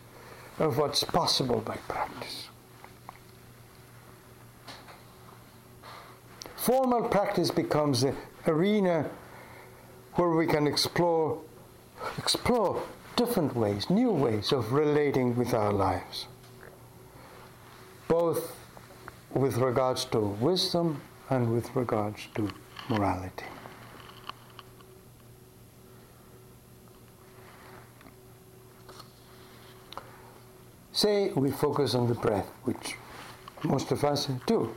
of 0.59 0.78
what's 0.78 1.03
possible 1.03 1.59
by 1.59 1.76
practice. 1.88 2.49
Formal 6.55 7.09
practice 7.09 7.51
becomes 7.51 8.01
the 8.01 8.16
arena 8.47 9.09
where 10.13 10.30
we 10.30 10.47
can 10.47 10.66
explore 10.68 11.39
explore 12.18 12.82
different 13.16 13.55
ways, 13.55 13.89
new 13.89 14.11
ways 14.11 14.51
of 14.51 14.74
relating 14.74 15.36
with 15.36 15.53
our 15.53 15.72
lives. 15.72 16.28
Both 18.07 18.55
with 19.36 19.58
regards 19.58 20.06
to 20.06 20.20
wisdom 20.20 21.02
and 21.30 21.54
with 21.54 21.76
regards 21.76 22.28
to 22.34 22.50
morality. 22.90 23.46
Say 30.94 31.32
we 31.34 31.52
focus 31.52 31.94
on 31.94 32.08
the 32.08 32.14
breath, 32.14 32.50
which 32.64 32.96
most 33.64 33.92
of 33.92 34.06
us 34.06 34.30
do. 34.48 34.74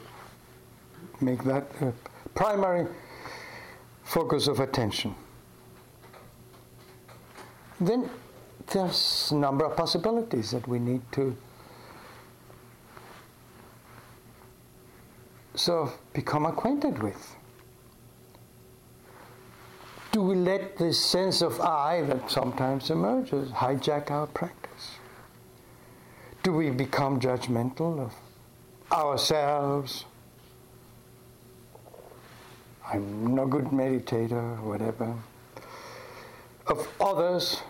Make 1.20 1.44
that 1.44 1.70
a 1.80 1.92
primary 2.34 2.86
focus 4.02 4.48
of 4.48 4.58
attention. 4.58 5.14
Then 7.80 8.10
there's 8.66 9.30
a 9.30 9.36
number 9.36 9.64
of 9.64 9.76
possibilities 9.76 10.50
that 10.50 10.66
we 10.66 10.80
need 10.80 11.02
to 11.12 11.36
so 15.58 15.92
become 16.12 16.46
acquainted 16.46 17.02
with. 17.02 17.34
Do 20.12 20.22
we 20.22 20.36
let 20.36 20.78
this 20.78 20.98
sense 20.98 21.42
of 21.42 21.60
I 21.60 22.02
that 22.02 22.30
sometimes 22.30 22.90
emerges 22.90 23.50
hijack 23.50 24.10
our 24.10 24.26
practice? 24.26 24.92
Do 26.42 26.52
we 26.52 26.70
become 26.70 27.20
judgmental 27.20 27.98
of 28.06 28.14
ourselves? 28.92 30.04
I'm 32.90 33.34
no 33.34 33.46
good 33.46 33.66
meditator, 33.66 34.60
whatever. 34.60 35.14
Of 36.68 36.88
others, 37.00 37.60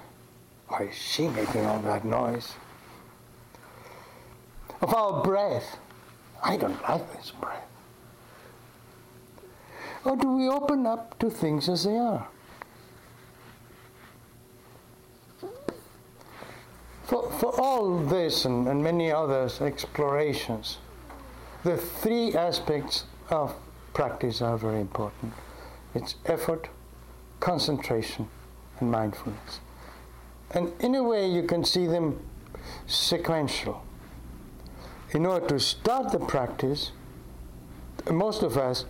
why 0.68 0.84
is 0.84 0.94
she 0.94 1.28
making 1.28 1.64
all 1.64 1.80
that 1.80 2.04
noise? 2.04 2.52
Of 4.80 4.94
our 4.94 5.24
breath, 5.24 5.78
I 6.42 6.56
don't 6.56 6.80
like 6.82 7.16
this 7.16 7.32
breath. 7.32 7.67
Or 10.08 10.16
do 10.16 10.28
we 10.32 10.48
open 10.48 10.86
up 10.86 11.18
to 11.18 11.28
things 11.28 11.68
as 11.68 11.84
they 11.84 11.98
are? 11.98 12.26
For, 17.04 17.30
for 17.32 17.60
all 17.60 17.98
this 17.98 18.46
and, 18.46 18.66
and 18.68 18.82
many 18.82 19.12
others 19.12 19.60
explorations, 19.60 20.78
the 21.62 21.76
three 21.76 22.34
aspects 22.34 23.04
of 23.28 23.54
practice 23.92 24.40
are 24.40 24.56
very 24.56 24.80
important. 24.80 25.34
It's 25.94 26.14
effort, 26.24 26.70
concentration, 27.40 28.30
and 28.80 28.90
mindfulness. 28.90 29.60
And 30.52 30.72
in 30.80 30.94
a 30.94 31.02
way, 31.02 31.30
you 31.30 31.42
can 31.42 31.64
see 31.64 31.86
them 31.86 32.18
sequential. 32.86 33.84
In 35.10 35.26
order 35.26 35.48
to 35.48 35.60
start 35.60 36.12
the 36.12 36.18
practice, 36.18 36.92
most 38.10 38.42
of 38.42 38.56
us 38.56 38.86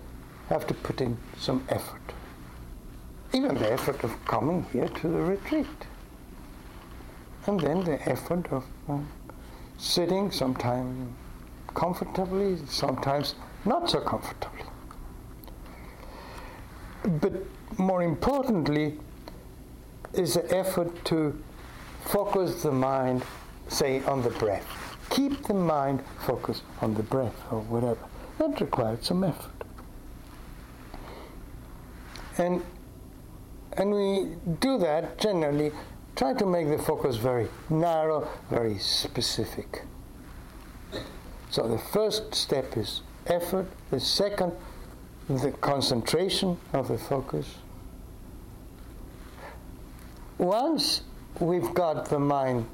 have 0.49 0.67
to 0.67 0.75
put 0.75 1.01
in 1.01 1.17
some 1.39 1.65
effort. 1.69 2.01
Even 3.33 3.55
the 3.55 3.71
effort 3.71 4.03
of 4.05 4.25
coming 4.25 4.65
here 4.73 4.89
to 4.89 5.09
the 5.09 5.21
retreat 5.21 5.67
and 7.47 7.61
then 7.61 7.83
the 7.85 7.99
effort 8.09 8.47
of 8.53 8.65
uh, 8.89 8.99
sitting 9.79 10.31
sometimes 10.31 11.11
comfortably, 11.75 12.59
sometimes 12.67 13.35
not 13.65 13.89
so 13.89 14.01
comfortably. 14.01 14.65
But 17.05 17.33
more 17.79 18.03
importantly, 18.03 18.99
is 20.13 20.35
the 20.35 20.57
effort 20.57 21.05
to 21.07 21.43
focus 22.05 22.63
the 22.63 22.73
mind, 22.73 23.23
say, 23.69 24.03
on 24.05 24.23
the 24.23 24.31
breath. 24.31 24.67
Keep 25.11 25.45
the 25.45 25.55
mind 25.55 26.03
focused 26.27 26.65
on 26.83 26.95
the 26.95 27.03
breath 27.03 27.37
or 27.51 27.61
whatever. 27.61 28.05
That 28.39 28.61
requires 28.61 29.07
some 29.07 29.25
effort. 29.25 29.58
And, 32.39 32.63
and 33.73 33.93
we 33.93 34.37
do 34.61 34.79
that 34.79 35.19
generally 35.19 35.73
Try 36.19 36.35
to 36.35 36.47
make 36.47 36.67
the 36.67 36.79
focus 36.79 37.15
very 37.15 37.47
narrow, 37.71 38.29
very 38.51 38.77
specific. 38.79 39.85
So 41.49 41.69
the 41.69 41.79
first 41.79 42.35
step 42.35 42.77
is 42.77 43.03
effort, 43.29 43.69
the 43.93 44.01
second, 44.01 44.53
the 45.29 45.53
concentration 45.61 46.59
of 46.73 46.89
the 46.89 46.99
focus. 46.99 47.55
Once 50.39 51.03
we've 51.39 51.73
got 51.73 52.07
the 52.07 52.19
mind 52.19 52.67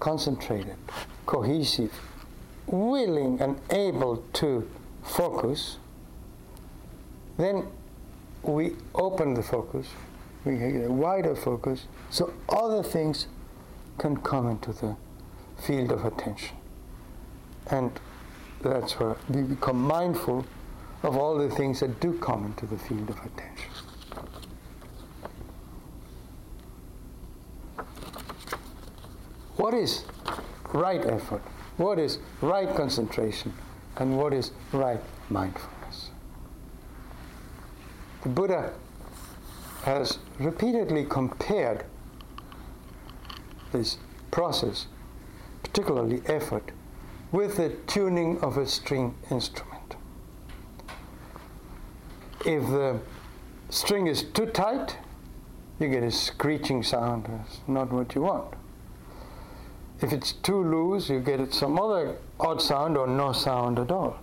concentrated, 0.00 0.78
cohesive, 1.26 1.92
willing 2.66 3.42
and 3.42 3.60
able 3.68 4.24
to 4.32 4.66
focus, 5.02 5.76
then 7.38 7.66
we 8.42 8.72
open 8.94 9.32
the 9.32 9.42
focus 9.42 9.86
we 10.44 10.56
get 10.56 10.86
a 10.86 10.92
wider 10.92 11.34
focus, 11.34 11.86
so 12.10 12.32
other 12.48 12.82
things 12.82 13.26
can 13.98 14.16
come 14.16 14.48
into 14.48 14.72
the 14.72 14.96
field 15.58 15.90
of 15.92 16.04
attention. 16.04 16.56
And 17.70 17.92
that's 18.62 18.98
where 18.98 19.16
we 19.28 19.42
become 19.42 19.80
mindful 19.80 20.46
of 21.02 21.16
all 21.16 21.36
the 21.36 21.50
things 21.50 21.80
that 21.80 22.00
do 22.00 22.14
come 22.18 22.46
into 22.46 22.66
the 22.66 22.78
field 22.78 23.10
of 23.10 23.18
attention. 23.18 23.70
What 29.56 29.74
is 29.74 30.04
right 30.72 31.04
effort? 31.04 31.42
What 31.76 31.98
is 31.98 32.18
right 32.40 32.74
concentration? 32.74 33.52
And 33.96 34.16
what 34.16 34.32
is 34.32 34.52
right 34.72 35.00
mindfulness? 35.28 35.77
Buddha 38.34 38.72
has 39.82 40.18
repeatedly 40.38 41.04
compared 41.04 41.84
this 43.72 43.98
process, 44.30 44.86
particularly 45.62 46.22
effort, 46.26 46.72
with 47.32 47.56
the 47.56 47.70
tuning 47.86 48.40
of 48.40 48.56
a 48.56 48.66
string 48.66 49.14
instrument. 49.30 49.96
If 52.44 52.62
the 52.68 53.00
string 53.70 54.06
is 54.06 54.22
too 54.22 54.46
tight, 54.46 54.96
you 55.78 55.88
get 55.88 56.02
a 56.02 56.10
screeching 56.10 56.82
sound. 56.82 57.26
That's 57.26 57.60
not 57.66 57.92
what 57.92 58.14
you 58.14 58.22
want. 58.22 58.54
If 60.00 60.12
it's 60.12 60.32
too 60.32 60.62
loose, 60.62 61.08
you 61.08 61.20
get 61.20 61.52
some 61.52 61.78
other 61.78 62.16
odd 62.38 62.62
sound 62.62 62.96
or 62.96 63.06
no 63.06 63.32
sound 63.32 63.78
at 63.78 63.90
all. 63.90 64.18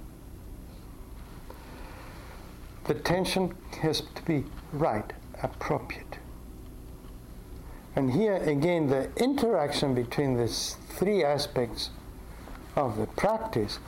The 2.85 2.93
tension 2.93 3.55
has 3.81 4.01
to 4.01 4.21
be 4.23 4.45
right, 4.71 5.11
appropriate. 5.41 6.19
And 7.95 8.11
here 8.11 8.35
again, 8.35 8.87
the 8.87 9.09
interaction 9.17 9.95
between 9.95 10.37
these 10.37 10.77
three 10.89 11.23
aspects 11.23 11.89
of 12.75 12.97
the 12.97 13.07
practice 13.07 13.79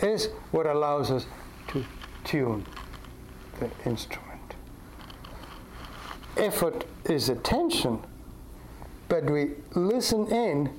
is 0.00 0.28
what 0.50 0.66
allows 0.66 1.10
us 1.10 1.26
to 1.68 1.84
tune 2.24 2.66
the 3.58 3.70
instrument. 3.84 4.54
Effort 6.36 6.84
is 7.06 7.30
attention, 7.30 7.98
but 9.08 9.24
we 9.28 9.52
listen 9.74 10.26
in 10.28 10.70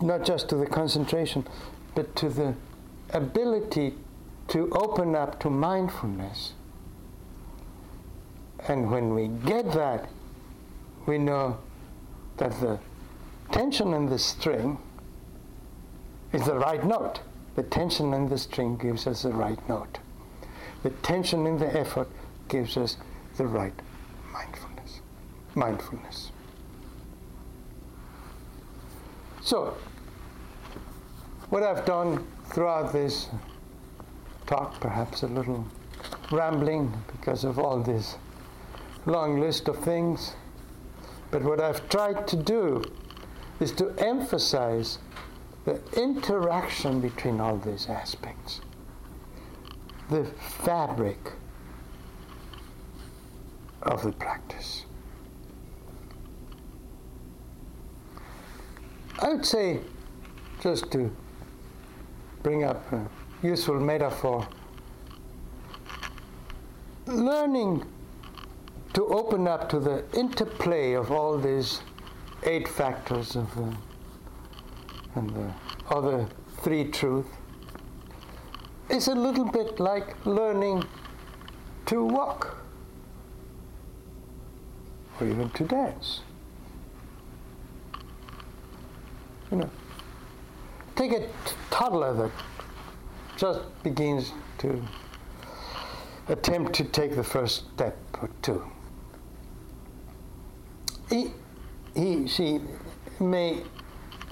not 0.00 0.24
just 0.24 0.48
to 0.50 0.56
the 0.56 0.66
concentration, 0.66 1.46
but 1.94 2.14
to 2.16 2.28
the 2.28 2.54
ability 3.10 3.94
to 4.48 4.70
open 4.70 5.14
up 5.14 5.40
to 5.40 5.50
mindfulness. 5.50 6.52
And 8.68 8.90
when 8.90 9.14
we 9.14 9.28
get 9.28 9.72
that, 9.72 10.08
we 11.06 11.18
know 11.18 11.58
that 12.38 12.60
the 12.60 12.78
tension 13.52 13.94
in 13.94 14.06
the 14.06 14.18
string 14.18 14.78
is 16.32 16.44
the 16.44 16.54
right 16.54 16.84
note. 16.84 17.20
The 17.54 17.62
tension 17.62 18.12
in 18.12 18.28
the 18.28 18.38
string 18.38 18.76
gives 18.76 19.06
us 19.06 19.22
the 19.22 19.32
right 19.32 19.68
note. 19.68 19.98
The 20.82 20.90
tension 20.90 21.46
in 21.46 21.58
the 21.58 21.74
effort 21.74 22.08
gives 22.48 22.76
us 22.76 22.96
the 23.36 23.46
right 23.46 23.72
mindfulness. 24.32 25.00
Mindfulness. 25.54 26.32
So, 29.42 29.76
what 31.50 31.62
I've 31.62 31.84
done 31.86 32.26
throughout 32.46 32.92
this 32.92 33.28
talk, 34.46 34.80
perhaps 34.80 35.22
a 35.22 35.26
little 35.26 35.66
rambling 36.30 36.92
because 37.12 37.44
of 37.44 37.58
all 37.58 37.80
this 37.80 38.16
long 39.04 39.40
list 39.40 39.68
of 39.68 39.78
things, 39.78 40.34
but 41.30 41.42
what 41.42 41.60
I've 41.60 41.88
tried 41.88 42.26
to 42.28 42.36
do 42.36 42.82
is 43.60 43.72
to 43.72 43.90
emphasize 43.98 44.98
the 45.64 45.80
interaction 45.96 47.00
between 47.00 47.40
all 47.40 47.56
these 47.56 47.88
aspects, 47.88 48.60
the 50.10 50.24
fabric 50.64 51.32
of 53.82 54.02
the 54.02 54.12
practice. 54.12 54.84
I 59.18 59.30
would 59.30 59.46
say, 59.46 59.80
just 60.60 60.90
to 60.92 61.10
bring 62.42 62.64
up 62.64 62.84
useful 63.42 63.80
metaphor, 63.80 64.46
learning 67.06 67.84
to 68.94 69.04
open 69.06 69.46
up 69.46 69.68
to 69.68 69.78
the 69.78 70.04
interplay 70.14 70.94
of 70.94 71.10
all 71.10 71.38
these 71.38 71.80
eight 72.44 72.66
factors 72.66 73.36
of 73.36 73.54
the 73.54 73.76
and 75.16 75.30
the 75.30 75.50
other 75.90 76.26
three 76.62 76.84
truths 76.84 77.28
is 78.90 79.08
a 79.08 79.14
little 79.14 79.44
bit 79.44 79.80
like 79.80 80.14
learning 80.26 80.84
to 81.86 82.04
walk 82.04 82.62
or 85.18 85.26
even 85.26 85.50
to 85.50 85.64
dance. 85.64 86.20
You 89.50 89.58
know, 89.58 89.70
take 90.94 91.12
a 91.12 91.28
toddler 91.70 92.12
that 92.14 92.30
just 93.36 93.60
begins 93.82 94.32
to 94.58 94.82
attempt 96.28 96.72
to 96.74 96.84
take 96.84 97.14
the 97.14 97.22
first 97.22 97.64
step 97.74 97.96
or 98.20 98.30
two. 98.42 98.64
He, 101.08 101.30
he, 101.94 102.26
she 102.26 102.60
may 103.20 103.62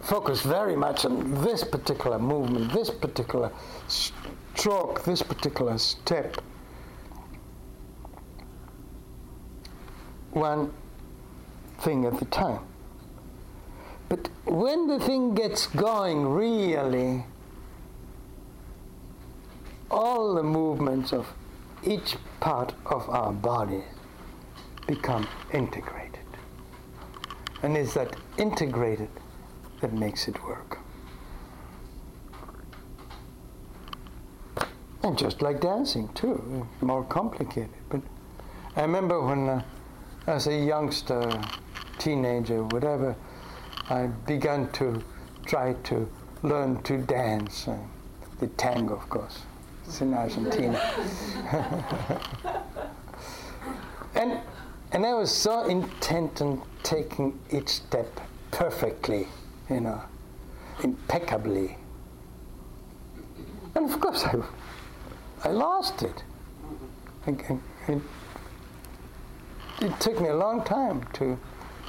focus 0.02 0.42
very 0.42 0.76
much 0.76 1.04
on 1.04 1.42
this 1.42 1.62
particular 1.64 2.18
movement, 2.18 2.72
this 2.72 2.90
particular 2.90 3.52
stroke, 3.88 5.04
this 5.04 5.22
particular 5.22 5.78
step. 5.78 6.36
One 10.32 10.72
thing 11.80 12.06
at 12.06 12.20
a 12.20 12.24
time. 12.26 12.60
But 14.08 14.28
when 14.44 14.88
the 14.88 14.98
thing 14.98 15.34
gets 15.34 15.66
going, 15.68 16.26
really, 16.26 17.24
all 19.94 20.34
the 20.34 20.42
movements 20.42 21.12
of 21.12 21.32
each 21.84 22.16
part 22.40 22.74
of 22.86 23.08
our 23.08 23.32
body 23.32 23.84
become 24.88 25.26
integrated. 25.52 26.26
And 27.62 27.76
it's 27.76 27.94
that 27.94 28.16
integrated 28.36 29.08
that 29.80 29.92
makes 29.92 30.26
it 30.26 30.42
work. 30.44 30.78
And 35.04 35.16
just 35.16 35.42
like 35.42 35.60
dancing, 35.60 36.08
too, 36.14 36.66
more 36.80 37.04
complicated. 37.04 37.70
But 37.88 38.00
I 38.74 38.82
remember 38.82 39.20
when, 39.20 39.48
uh, 39.48 39.62
as 40.26 40.48
a 40.48 40.58
youngster, 40.58 41.40
teenager, 41.98 42.64
whatever, 42.64 43.14
I 43.88 44.06
began 44.06 44.72
to 44.72 45.04
try 45.46 45.74
to 45.84 46.08
learn 46.42 46.82
to 46.82 46.98
dance. 46.98 47.68
Uh, 47.68 47.78
the 48.40 48.48
tango, 48.48 48.94
of 48.94 49.08
course. 49.08 49.42
It's 49.94 50.00
in 50.00 50.12
Argentina. 50.12 50.76
and, 54.16 54.40
and 54.90 55.06
I 55.06 55.14
was 55.14 55.32
so 55.32 55.68
intent 55.68 56.42
on 56.42 56.62
taking 56.82 57.38
each 57.52 57.68
step 57.68 58.20
perfectly, 58.50 59.28
you 59.70 59.78
know, 59.78 60.02
impeccably. 60.82 61.78
And 63.76 63.88
of 63.88 64.00
course, 64.00 64.24
I, 64.24 64.42
I 65.44 65.52
lost 65.52 66.02
it. 66.02 66.24
it. 67.28 68.02
It 69.80 70.00
took 70.00 70.20
me 70.20 70.28
a 70.28 70.36
long 70.36 70.64
time 70.64 71.06
to 71.12 71.38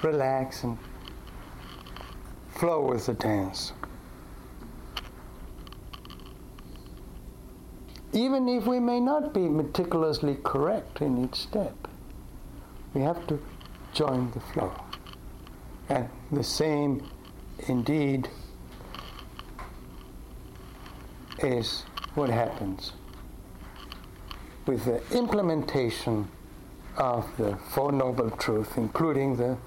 relax 0.04 0.64
and 0.64 0.78
flow 2.54 2.86
with 2.86 3.08
the 3.08 3.16
dance. 3.16 3.74
Even 8.16 8.48
if 8.48 8.66
we 8.66 8.80
may 8.80 9.02
not 9.02 9.34
be 9.34 9.42
meticulously 9.42 10.38
correct 10.42 11.02
in 11.02 11.26
each 11.26 11.36
step, 11.36 11.76
we 12.94 13.02
have 13.02 13.28
to 13.28 13.38
join 13.94 14.32
the 14.32 14.40
flow. 14.40 14.74
And 15.90 16.08
the 16.32 16.42
same, 16.42 17.06
indeed, 17.68 18.30
is 21.40 21.82
what 22.14 22.30
happens 22.30 22.94
with 24.66 24.86
the 24.86 25.02
implementation 25.16 26.30
of 26.96 27.26
the 27.36 27.58
Four 27.74 27.92
Noble 27.92 28.32
Truths, 28.32 28.78
including 28.78 29.36
the, 29.36 29.58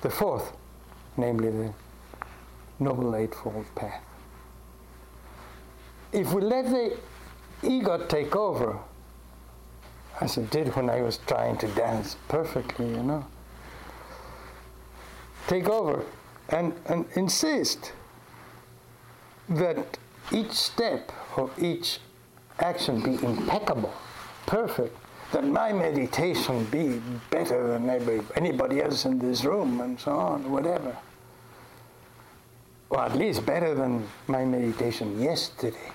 the 0.00 0.08
fourth, 0.08 0.52
namely 1.18 1.50
the 1.50 1.74
Noble 2.80 3.14
Eightfold 3.14 3.66
Path. 3.74 4.02
If 6.12 6.32
we 6.32 6.40
let 6.40 6.64
the 6.70 6.96
ego 7.66 8.06
take 8.06 8.34
over, 8.36 8.78
as 10.20 10.36
it 10.36 10.50
did 10.50 10.74
when 10.76 10.88
I 10.88 11.02
was 11.02 11.18
trying 11.26 11.58
to 11.58 11.68
dance 11.68 12.16
perfectly, 12.28 12.88
you 12.88 13.02
know, 13.02 13.26
take 15.46 15.68
over 15.68 16.04
and, 16.48 16.72
and 16.86 17.04
insist 17.14 17.92
that 19.48 19.98
each 20.32 20.52
step 20.52 21.12
or 21.36 21.50
each 21.58 21.98
action 22.58 23.00
be 23.00 23.14
impeccable, 23.24 23.92
perfect, 24.46 24.96
that 25.32 25.44
my 25.44 25.72
meditation 25.72 26.64
be 26.66 27.00
better 27.30 27.68
than 27.68 27.88
anybody 28.36 28.80
else 28.80 29.04
in 29.04 29.18
this 29.18 29.44
room, 29.44 29.80
and 29.80 29.98
so 29.98 30.12
on, 30.12 30.50
whatever. 30.50 30.96
Or 32.90 33.00
at 33.00 33.16
least 33.16 33.44
better 33.44 33.74
than 33.74 34.06
my 34.28 34.44
meditation 34.44 35.20
yesterday. 35.20 35.92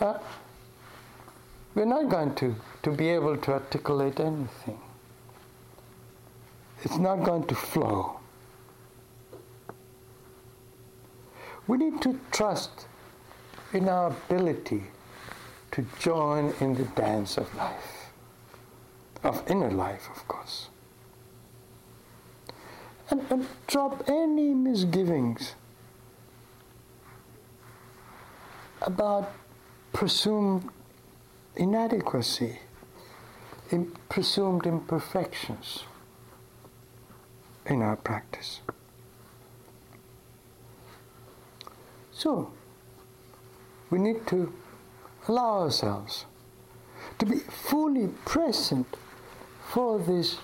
Uh, 0.00 0.18
we're 1.74 1.84
not 1.84 2.08
going 2.08 2.34
to, 2.36 2.56
to 2.82 2.90
be 2.90 3.10
able 3.10 3.36
to 3.36 3.52
articulate 3.52 4.18
anything. 4.18 4.80
It's 6.82 6.96
not 6.96 7.22
going 7.22 7.46
to 7.46 7.54
flow. 7.54 8.18
We 11.66 11.76
need 11.76 12.00
to 12.02 12.18
trust 12.32 12.86
in 13.74 13.88
our 13.88 14.08
ability 14.08 14.84
to 15.72 15.86
join 16.00 16.54
in 16.60 16.74
the 16.74 16.84
dance 16.84 17.36
of 17.36 17.54
life, 17.54 18.10
of 19.22 19.48
inner 19.48 19.70
life, 19.70 20.08
of 20.10 20.26
course. 20.26 20.68
And, 23.10 23.20
and 23.30 23.46
drop 23.66 24.08
any 24.08 24.54
misgivings 24.54 25.54
about 28.82 29.30
presumed 29.92 30.68
inadequacy, 31.56 32.58
in 33.70 33.92
presumed 34.08 34.66
imperfections 34.66 35.84
in 37.66 37.82
our 37.82 37.96
practice. 37.96 38.60
So, 42.12 42.52
we 43.90 43.98
need 43.98 44.26
to 44.28 44.52
allow 45.28 45.62
ourselves 45.62 46.26
to 47.18 47.26
be 47.26 47.38
fully 47.38 48.08
present 48.24 48.86
for 49.72 49.98
this 49.98 50.38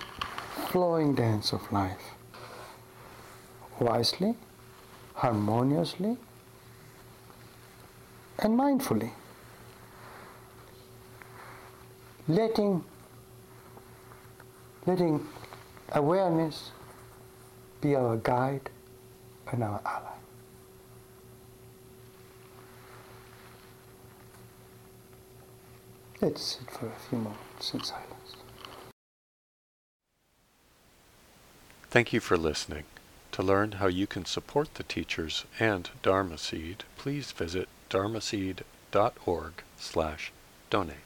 flowing 0.70 1.14
dance 1.14 1.52
of 1.52 1.70
life. 1.72 2.14
Wisely, 3.78 4.36
harmoniously, 5.14 6.16
and 8.38 8.58
mindfully. 8.58 9.12
Letting, 12.28 12.84
letting 14.84 15.26
awareness 15.92 16.72
be 17.80 17.94
our 17.94 18.16
guide 18.16 18.68
and 19.52 19.62
our 19.62 19.80
ally. 19.84 20.16
Let's 26.20 26.42
sit 26.42 26.68
for 26.70 26.86
a 26.86 26.98
few 27.08 27.18
moments 27.18 27.74
in 27.74 27.82
silence. 27.84 28.36
Thank 31.90 32.12
you 32.12 32.18
for 32.18 32.36
listening. 32.36 32.84
To 33.32 33.42
learn 33.42 33.72
how 33.72 33.86
you 33.86 34.08
can 34.08 34.24
support 34.24 34.74
the 34.74 34.82
teachers 34.82 35.44
and 35.60 35.88
Dharma 36.02 36.38
Seed, 36.38 36.82
please 36.98 37.30
visit 37.30 37.68
dharma 37.88 38.18
dharmaseed.org 38.18 39.52
slash 39.78 40.32
donate. 40.70 41.05